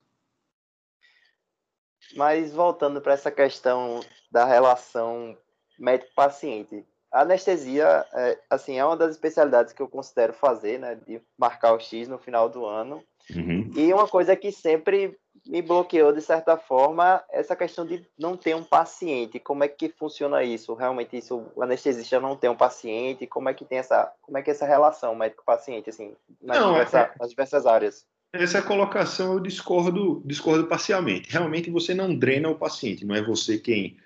Mas 2.15 2.51
voltando 2.51 2.99
para 2.99 3.13
essa 3.13 3.31
questão 3.31 4.01
da 4.29 4.43
relação 4.43 5.37
médico-paciente, 5.79 6.85
a 7.09 7.21
anestesia, 7.21 8.05
é, 8.13 8.37
assim, 8.49 8.77
é 8.77 8.85
uma 8.85 8.97
das 8.97 9.11
especialidades 9.11 9.71
que 9.73 9.81
eu 9.81 9.87
considero 9.87 10.33
fazer, 10.33 10.77
né, 10.77 10.95
de 10.95 11.21
marcar 11.37 11.73
o 11.73 11.79
X 11.79 12.07
no 12.07 12.17
final 12.17 12.49
do 12.49 12.65
ano. 12.65 13.03
Uhum. 13.33 13.71
E 13.75 13.93
uma 13.93 14.07
coisa 14.07 14.35
que 14.35 14.51
sempre 14.51 15.17
me 15.45 15.61
bloqueou 15.61 16.13
de 16.13 16.21
certa 16.21 16.57
forma 16.57 17.23
essa 17.29 17.55
questão 17.55 17.85
de 17.85 18.05
não 18.17 18.37
ter 18.37 18.55
um 18.55 18.63
paciente. 18.63 19.39
Como 19.39 19.63
é 19.63 19.67
que 19.67 19.89
funciona 19.89 20.43
isso? 20.43 20.73
Realmente 20.73 21.17
isso, 21.17 21.45
o 21.55 21.63
anestesista 21.63 22.19
não 22.19 22.35
tem 22.35 22.49
um 22.49 22.55
paciente? 22.55 23.27
Como 23.27 23.49
é 23.49 23.53
que 23.53 23.65
tem 23.65 23.79
essa, 23.79 24.11
como 24.21 24.37
é 24.37 24.41
que 24.41 24.49
é 24.49 24.53
essa 24.53 24.65
relação 24.65 25.15
médico-paciente 25.15 25.89
assim 25.89 26.15
nas, 26.41 26.59
não, 26.59 26.73
diversa, 26.73 26.99
é... 26.99 27.11
nas 27.19 27.29
diversas 27.29 27.65
áreas? 27.65 28.05
Essa 28.33 28.61
colocação 28.61 29.33
eu 29.33 29.39
discordo, 29.39 30.21
discordo 30.25 30.67
parcialmente. 30.67 31.29
Realmente 31.29 31.69
você 31.69 31.93
não 31.93 32.15
drena 32.15 32.49
o 32.49 32.57
paciente, 32.57 33.05
não 33.05 33.15
é 33.15 33.21
você 33.21 33.57
quem 33.57 33.97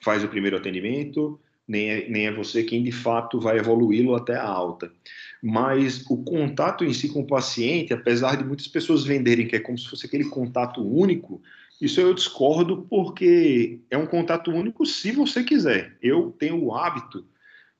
faz 0.00 0.22
o 0.22 0.28
primeiro 0.28 0.56
atendimento, 0.56 1.40
nem 1.66 1.90
é, 1.90 2.08
nem 2.08 2.26
é 2.26 2.32
você 2.32 2.62
quem 2.62 2.82
de 2.82 2.92
fato 2.92 3.40
vai 3.40 3.58
evoluí-lo 3.58 4.14
até 4.14 4.34
a 4.34 4.46
alta. 4.46 4.92
Mas 5.42 6.04
o 6.08 6.16
contato 6.22 6.84
em 6.84 6.92
si 6.92 7.08
com 7.08 7.20
o 7.20 7.26
paciente, 7.26 7.92
apesar 7.92 8.36
de 8.36 8.44
muitas 8.44 8.68
pessoas 8.68 9.04
venderem 9.04 9.46
que 9.46 9.56
é 9.56 9.60
como 9.60 9.78
se 9.78 9.88
fosse 9.88 10.06
aquele 10.06 10.24
contato 10.24 10.80
único, 10.86 11.40
isso 11.80 12.00
eu 12.00 12.14
discordo 12.14 12.86
porque 12.88 13.80
é 13.90 13.98
um 13.98 14.06
contato 14.06 14.50
único 14.52 14.86
se 14.86 15.10
você 15.10 15.42
quiser. 15.42 15.96
Eu 16.00 16.34
tenho 16.38 16.62
o 16.62 16.74
hábito, 16.74 17.24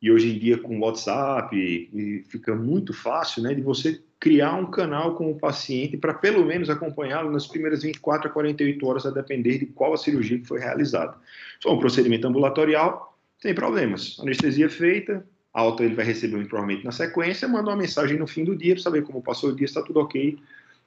e 0.02 0.10
hoje 0.10 0.34
em 0.34 0.38
dia 0.38 0.58
com 0.58 0.76
o 0.76 0.80
WhatsApp, 0.80 1.56
e 1.56 2.24
fica 2.28 2.56
muito 2.56 2.92
fácil, 2.92 3.44
né, 3.44 3.54
de 3.54 3.62
você 3.62 4.02
criar 4.18 4.54
um 4.54 4.66
canal 4.66 5.14
com 5.14 5.30
o 5.30 5.38
paciente 5.38 5.96
para 5.96 6.14
pelo 6.14 6.44
menos 6.44 6.68
acompanhá-lo 6.68 7.30
nas 7.30 7.46
primeiras 7.46 7.82
24 7.82 8.28
a 8.28 8.32
48 8.32 8.86
horas, 8.86 9.06
a 9.06 9.10
depender 9.10 9.58
de 9.58 9.66
qual 9.66 9.92
a 9.92 9.96
cirurgia 9.96 10.38
que 10.38 10.46
foi 10.46 10.58
realizada. 10.58 11.16
Se 11.60 11.62
for 11.62 11.74
um 11.74 11.78
procedimento 11.78 12.26
ambulatorial, 12.26 13.11
sem 13.42 13.52
problemas. 13.52 14.16
Anestesia 14.20 14.70
feita, 14.70 15.26
alta 15.52 15.82
ele 15.82 15.96
vai 15.96 16.04
receber 16.04 16.36
um 16.36 16.46
provavelmente 16.46 16.84
na 16.84 16.92
sequência, 16.92 17.48
manda 17.48 17.70
uma 17.70 17.76
mensagem 17.76 18.16
no 18.16 18.26
fim 18.26 18.44
do 18.44 18.56
dia 18.56 18.74
para 18.74 18.84
saber 18.84 19.02
como 19.02 19.20
passou 19.20 19.50
o 19.50 19.56
dia, 19.56 19.64
está 19.64 19.82
tudo 19.82 19.98
ok 19.98 20.38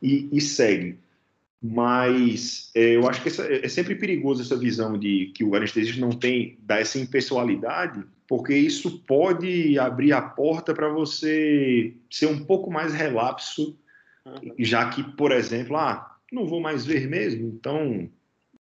e, 0.01 0.29
e 0.31 0.39
segue. 0.39 0.97
Mas 1.61 2.71
é, 2.73 2.95
eu 2.95 3.09
acho 3.09 3.21
que 3.21 3.27
essa, 3.27 3.43
é 3.43 3.67
sempre 3.67 3.95
perigoso 3.95 4.41
essa 4.41 4.55
visão 4.55 4.97
de 4.97 5.31
que 5.35 5.43
o 5.43 5.53
anestesista 5.53 5.99
não 5.99 6.11
tem 6.11 6.57
dá 6.61 6.79
essa 6.79 6.97
impessoalidade, 6.97 8.01
porque 8.27 8.55
isso 8.55 8.99
pode 8.99 9.77
abrir 9.77 10.13
a 10.13 10.21
porta 10.21 10.73
para 10.73 10.87
você 10.87 11.93
ser 12.09 12.27
um 12.27 12.45
pouco 12.45 12.71
mais 12.71 12.93
relapso, 12.93 13.77
uhum. 14.25 14.53
já 14.59 14.89
que, 14.89 15.03
por 15.15 15.31
exemplo, 15.31 15.75
ah, 15.75 16.17
não 16.31 16.47
vou 16.47 16.61
mais 16.61 16.85
ver 16.85 17.07
mesmo, 17.07 17.47
então 17.47 18.09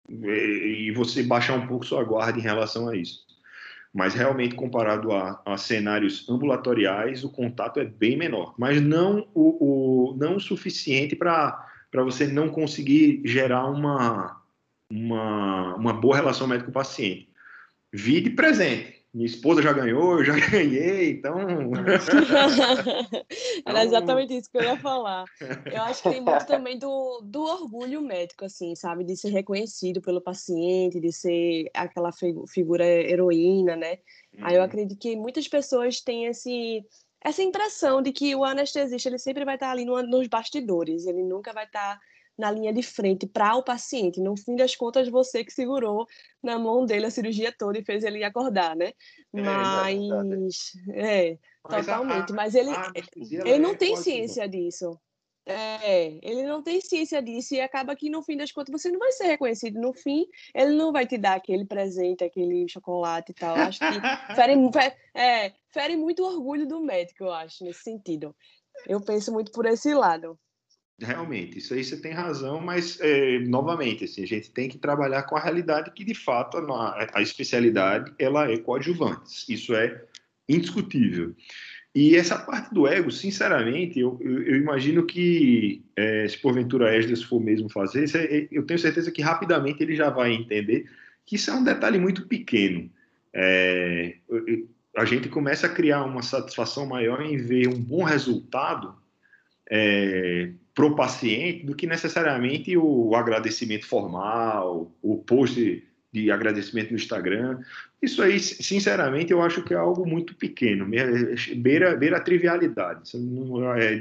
e 0.09 0.91
você 0.95 1.23
baixar 1.23 1.55
um 1.55 1.67
pouco 1.67 1.87
sua 1.87 2.05
guarda 2.05 2.39
em 2.39 2.43
relação 2.43 2.89
a 2.89 2.97
isso 2.97 3.32
mas 3.93 4.15
realmente 4.15 4.55
comparado 4.55 5.13
a, 5.13 5.43
a, 5.45 5.57
cenários 5.59 6.29
ambulatoriais, 6.29 7.25
o 7.25 7.31
contato 7.31 7.79
é 7.79 7.85
bem 7.85 8.17
menor, 8.17 8.55
mas 8.59 8.81
não 8.81 9.29
o, 9.35 10.13
o 10.13 10.17
não 10.17 10.37
o 10.37 10.41
suficiente 10.41 11.15
para 11.15 11.67
você 11.93 12.27
não 12.27 12.49
conseguir 12.49 13.21
gerar 13.25 13.67
uma, 13.67 14.41
uma, 14.91 15.75
uma 15.75 15.93
boa 15.93 16.17
relação 16.17 16.47
médico-paciente. 16.47 17.29
Vide 17.93 18.31
presente. 18.31 19.02
Minha 19.15 19.27
esposa 19.27 19.61
já 19.61 19.75
ganhou, 19.75 20.19
eu 20.19 20.25
já 20.25 20.35
ganhei, 20.49 21.11
então. 21.11 21.37
Era 23.67 23.85
exatamente 23.85 24.39
isso 24.39 24.51
que 24.51 24.57
eu 24.57 24.63
ia 24.63 24.79
falar. 24.79 25.25
Eu 25.71 25.83
acho 25.83 26.03
que 26.03 26.11
tem 26.11 26.23
muito 26.23 26.47
também 26.47 26.79
do, 26.79 27.21
do 27.23 27.43
orgulho 27.43 28.01
médico, 28.01 28.47
assim, 28.47 28.75
sabe? 28.75 29.05
De 29.05 29.15
ser 29.15 29.29
reconhecido 29.29 30.01
pelo 30.01 30.21
paciente, 30.21 30.99
de 30.99 31.13
ser 31.13 31.71
aquela 31.75 32.11
figura 32.49 32.87
heroína, 32.87 33.77
né? 33.77 33.99
Uhum. 34.33 34.47
Aí 34.47 34.55
eu 34.55 34.61
uhum. 34.61 34.67
acredito 34.67 34.99
que 34.99 35.15
muitas 35.15 35.47
pessoas 35.47 36.01
têm 36.01 36.27
esse, 36.27 36.83
essa 37.23 37.43
impressão 37.43 38.01
de 38.01 38.13
que 38.13 38.35
o 38.35 38.45
anestesista 38.45 39.11
ele 39.11 39.19
sempre 39.19 39.45
vai 39.45 39.55
estar 39.55 39.71
ali 39.71 39.85
no, 39.85 40.03
nos 40.03 40.27
bastidores, 40.27 41.07
ele 41.07 41.23
nunca 41.23 41.53
vai 41.53 41.65
estar 41.65 42.01
na 42.39 42.51
linha 42.51 42.73
de 42.73 42.83
frente 42.83 43.27
para 43.27 43.57
o 43.57 43.63
paciente. 43.63 44.21
No 44.21 44.37
fim 44.37 44.57
das 44.57 44.75
contas, 44.75 45.09
você 45.09 45.45
que 45.45 45.53
segurou 45.53 46.07
na 46.43 46.59
mão 46.59 46.85
dele 46.85 47.07
a 47.07 47.11
cirurgia 47.11 47.55
toda 47.57 47.79
e 47.79 47.85
fez 47.85 48.05
ele 48.05 48.25
acordar, 48.25 48.75
né? 48.75 48.93
É, 49.35 49.41
Mas, 49.41 50.73
é, 50.91 51.39
Mas 51.65 51.87
totalmente. 51.87 52.33
A, 52.33 52.35
Mas 52.35 52.55
ele, 52.55 52.71
ele 53.45 53.59
não 53.59 53.73
é 53.73 53.77
tem 53.77 53.97
ciência 53.97 54.49
disso. 54.49 54.99
É, 55.45 56.21
ele 56.23 56.45
não 56.45 56.63
tem 56.63 56.81
ciência 56.81 57.21
disso 57.21 57.55
e 57.55 57.61
acaba 57.61 57.97
que 57.97 58.09
no 58.09 58.23
fim 58.23 58.37
das 58.37 58.53
contas 58.53 58.81
você 58.81 58.89
não 58.91 58.99
vai 58.99 59.11
ser 59.11 59.25
reconhecido. 59.25 59.81
No 59.81 59.93
fim, 59.93 60.27
ele 60.55 60.75
não 60.75 60.93
vai 60.93 61.07
te 61.07 61.19
dar 61.19 61.35
aquele 61.35 61.65
presente, 61.65 62.23
aquele 62.23 62.69
chocolate 62.69 63.33
e 63.33 63.35
tal. 63.35 63.57
Acho 63.57 63.81
que 63.81 63.85
fere, 64.37 64.55
é, 65.15 65.53
fere 65.71 65.97
muito 65.97 66.25
orgulho 66.25 66.67
do 66.67 66.81
médico, 66.81 67.25
eu 67.25 67.33
acho, 67.33 67.65
nesse 67.65 67.83
sentido. 67.83 68.35
Eu 68.87 69.01
penso 69.01 69.33
muito 69.33 69.51
por 69.51 69.67
esse 69.67 69.93
lado. 69.93 70.39
Realmente, 71.01 71.59
isso 71.59 71.75
aí 71.75 71.83
você 71.83 72.01
tem 72.01 72.13
razão, 72.13 72.61
mas 72.61 72.99
é, 73.01 73.41
novamente, 73.41 74.05
assim, 74.05 74.23
a 74.23 74.27
gente 74.27 74.51
tem 74.51 74.69
que 74.69 74.79
trabalhar 74.79 75.25
com 75.25 75.37
a 75.37 75.41
realidade 75.41 75.91
que 75.91 76.05
de 76.05 76.15
fato 76.15 76.59
a, 76.59 77.09
a 77.15 77.23
especialidade 77.23 78.13
ela 78.19 78.51
é 78.51 78.57
coadjuvante. 78.59 79.53
Isso 79.53 79.75
é 79.75 80.05
indiscutível. 80.49 81.35
E 81.95 82.17
essa 82.17 82.39
parte 82.39 82.73
do 82.73 82.87
ego, 82.87 83.11
sinceramente, 83.11 83.99
eu, 83.99 84.19
eu, 84.23 84.43
eu 84.45 84.57
imagino 84.57 85.05
que 85.05 85.85
é, 85.95 86.27
se 86.27 86.39
porventura 86.39 86.97
Esdras 86.97 87.23
for 87.23 87.41
mesmo 87.41 87.69
fazer, 87.69 88.05
é, 88.17 88.49
eu 88.51 88.65
tenho 88.65 88.79
certeza 88.79 89.11
que 89.11 89.21
rapidamente 89.21 89.83
ele 89.83 89.95
já 89.95 90.09
vai 90.09 90.33
entender 90.33 90.87
que 91.27 91.37
isso 91.37 91.51
é 91.51 91.55
um 91.55 91.65
detalhe 91.65 91.99
muito 91.99 92.27
pequeno. 92.27 92.91
É, 93.35 94.17
a 94.97 95.05
gente 95.05 95.29
começa 95.29 95.67
a 95.67 95.73
criar 95.73 96.05
uma 96.05 96.23
satisfação 96.23 96.87
maior 96.87 97.21
em 97.21 97.37
ver 97.37 97.69
um 97.69 97.81
bom 97.81 98.05
resultado 98.05 98.95
é, 99.71 100.53
pro 100.75 100.97
paciente 100.97 101.67
do 101.67 101.75
que 101.75 101.87
necessariamente 101.87 102.77
o 102.77 103.15
agradecimento 103.15 103.87
formal, 103.87 104.91
o 105.03 105.19
post 105.19 105.87
de 106.13 106.31
agradecimento 106.31 106.91
no 106.91 106.97
Instagram. 106.97 107.61
Isso 108.01 108.23
aí, 108.23 108.39
sinceramente, 108.39 109.33
eu 109.33 109.41
acho 109.41 109.63
que 109.63 109.73
é 109.73 109.77
algo 109.77 110.07
muito 110.07 110.35
pequeno, 110.35 110.87
beira, 111.57 111.97
beira 111.97 112.17
a 112.19 112.21
trivialidade. 112.21 113.17
Não, 113.17 113.73
é, 113.75 113.99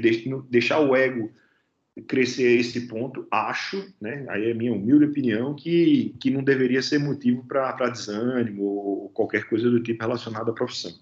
deixar 0.48 0.80
o 0.80 0.94
ego 0.94 1.30
crescer 2.06 2.46
a 2.46 2.60
esse 2.60 2.88
ponto, 2.88 3.26
acho, 3.30 3.92
né, 4.00 4.24
aí 4.28 4.50
é 4.50 4.54
minha 4.54 4.72
humilde 4.72 5.04
opinião, 5.04 5.54
que, 5.54 6.14
que 6.18 6.30
não 6.30 6.42
deveria 6.42 6.80
ser 6.80 6.98
motivo 6.98 7.44
para 7.44 7.90
desânimo 7.90 8.62
ou 8.62 9.08
qualquer 9.10 9.46
coisa 9.46 9.70
do 9.70 9.82
tipo 9.82 10.02
relacionada 10.02 10.50
à 10.50 10.54
profissão. 10.54 10.92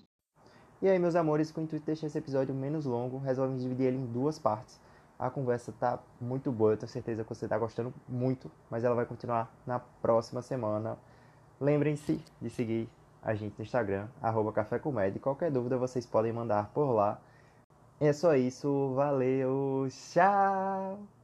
E 0.83 0.88
aí, 0.88 0.98
meus 0.98 1.14
amores, 1.14 1.50
com 1.52 1.61
o 1.61 1.64
intuito 1.64 1.85
de 1.85 1.87
deixar 1.87 2.06
esse 2.06 2.18
episódio 2.18 2.54
menos 2.54 2.87
longo, 2.87 3.18
resolvemos 3.18 3.62
dividir 3.62 3.87
ele 3.87 3.98
em 3.98 4.06
duas 4.06 4.38
partes. 4.38 4.80
A 5.20 5.28
conversa 5.28 5.70
tá 5.78 5.98
muito 6.18 6.50
boa, 6.50 6.72
eu 6.72 6.78
tenho 6.78 6.88
certeza 6.88 7.22
que 7.22 7.28
você 7.28 7.46
tá 7.46 7.59
gostando 7.59 7.92
muito, 8.09 8.50
mas 8.70 8.85
ela 8.85 8.94
vai 8.94 9.04
continuar 9.04 9.54
na 9.66 9.78
próxima 9.78 10.40
semana. 10.40 10.96
Lembrem-se 11.61 12.24
de 12.40 12.48
seguir 12.48 12.88
a 13.22 13.35
gente 13.35 13.54
no 13.59 13.62
Instagram, 13.62 14.09
arroba 14.22 14.50
Café. 14.50 14.80
Qualquer 15.20 15.50
dúvida 15.50 15.76
vocês 15.76 16.06
podem 16.06 16.33
mandar 16.33 16.70
por 16.72 16.90
lá. 16.92 17.20
É 18.00 18.14
só 18.14 18.35
isso, 18.35 18.94
valeu, 18.94 19.88
tchau! 19.90 21.19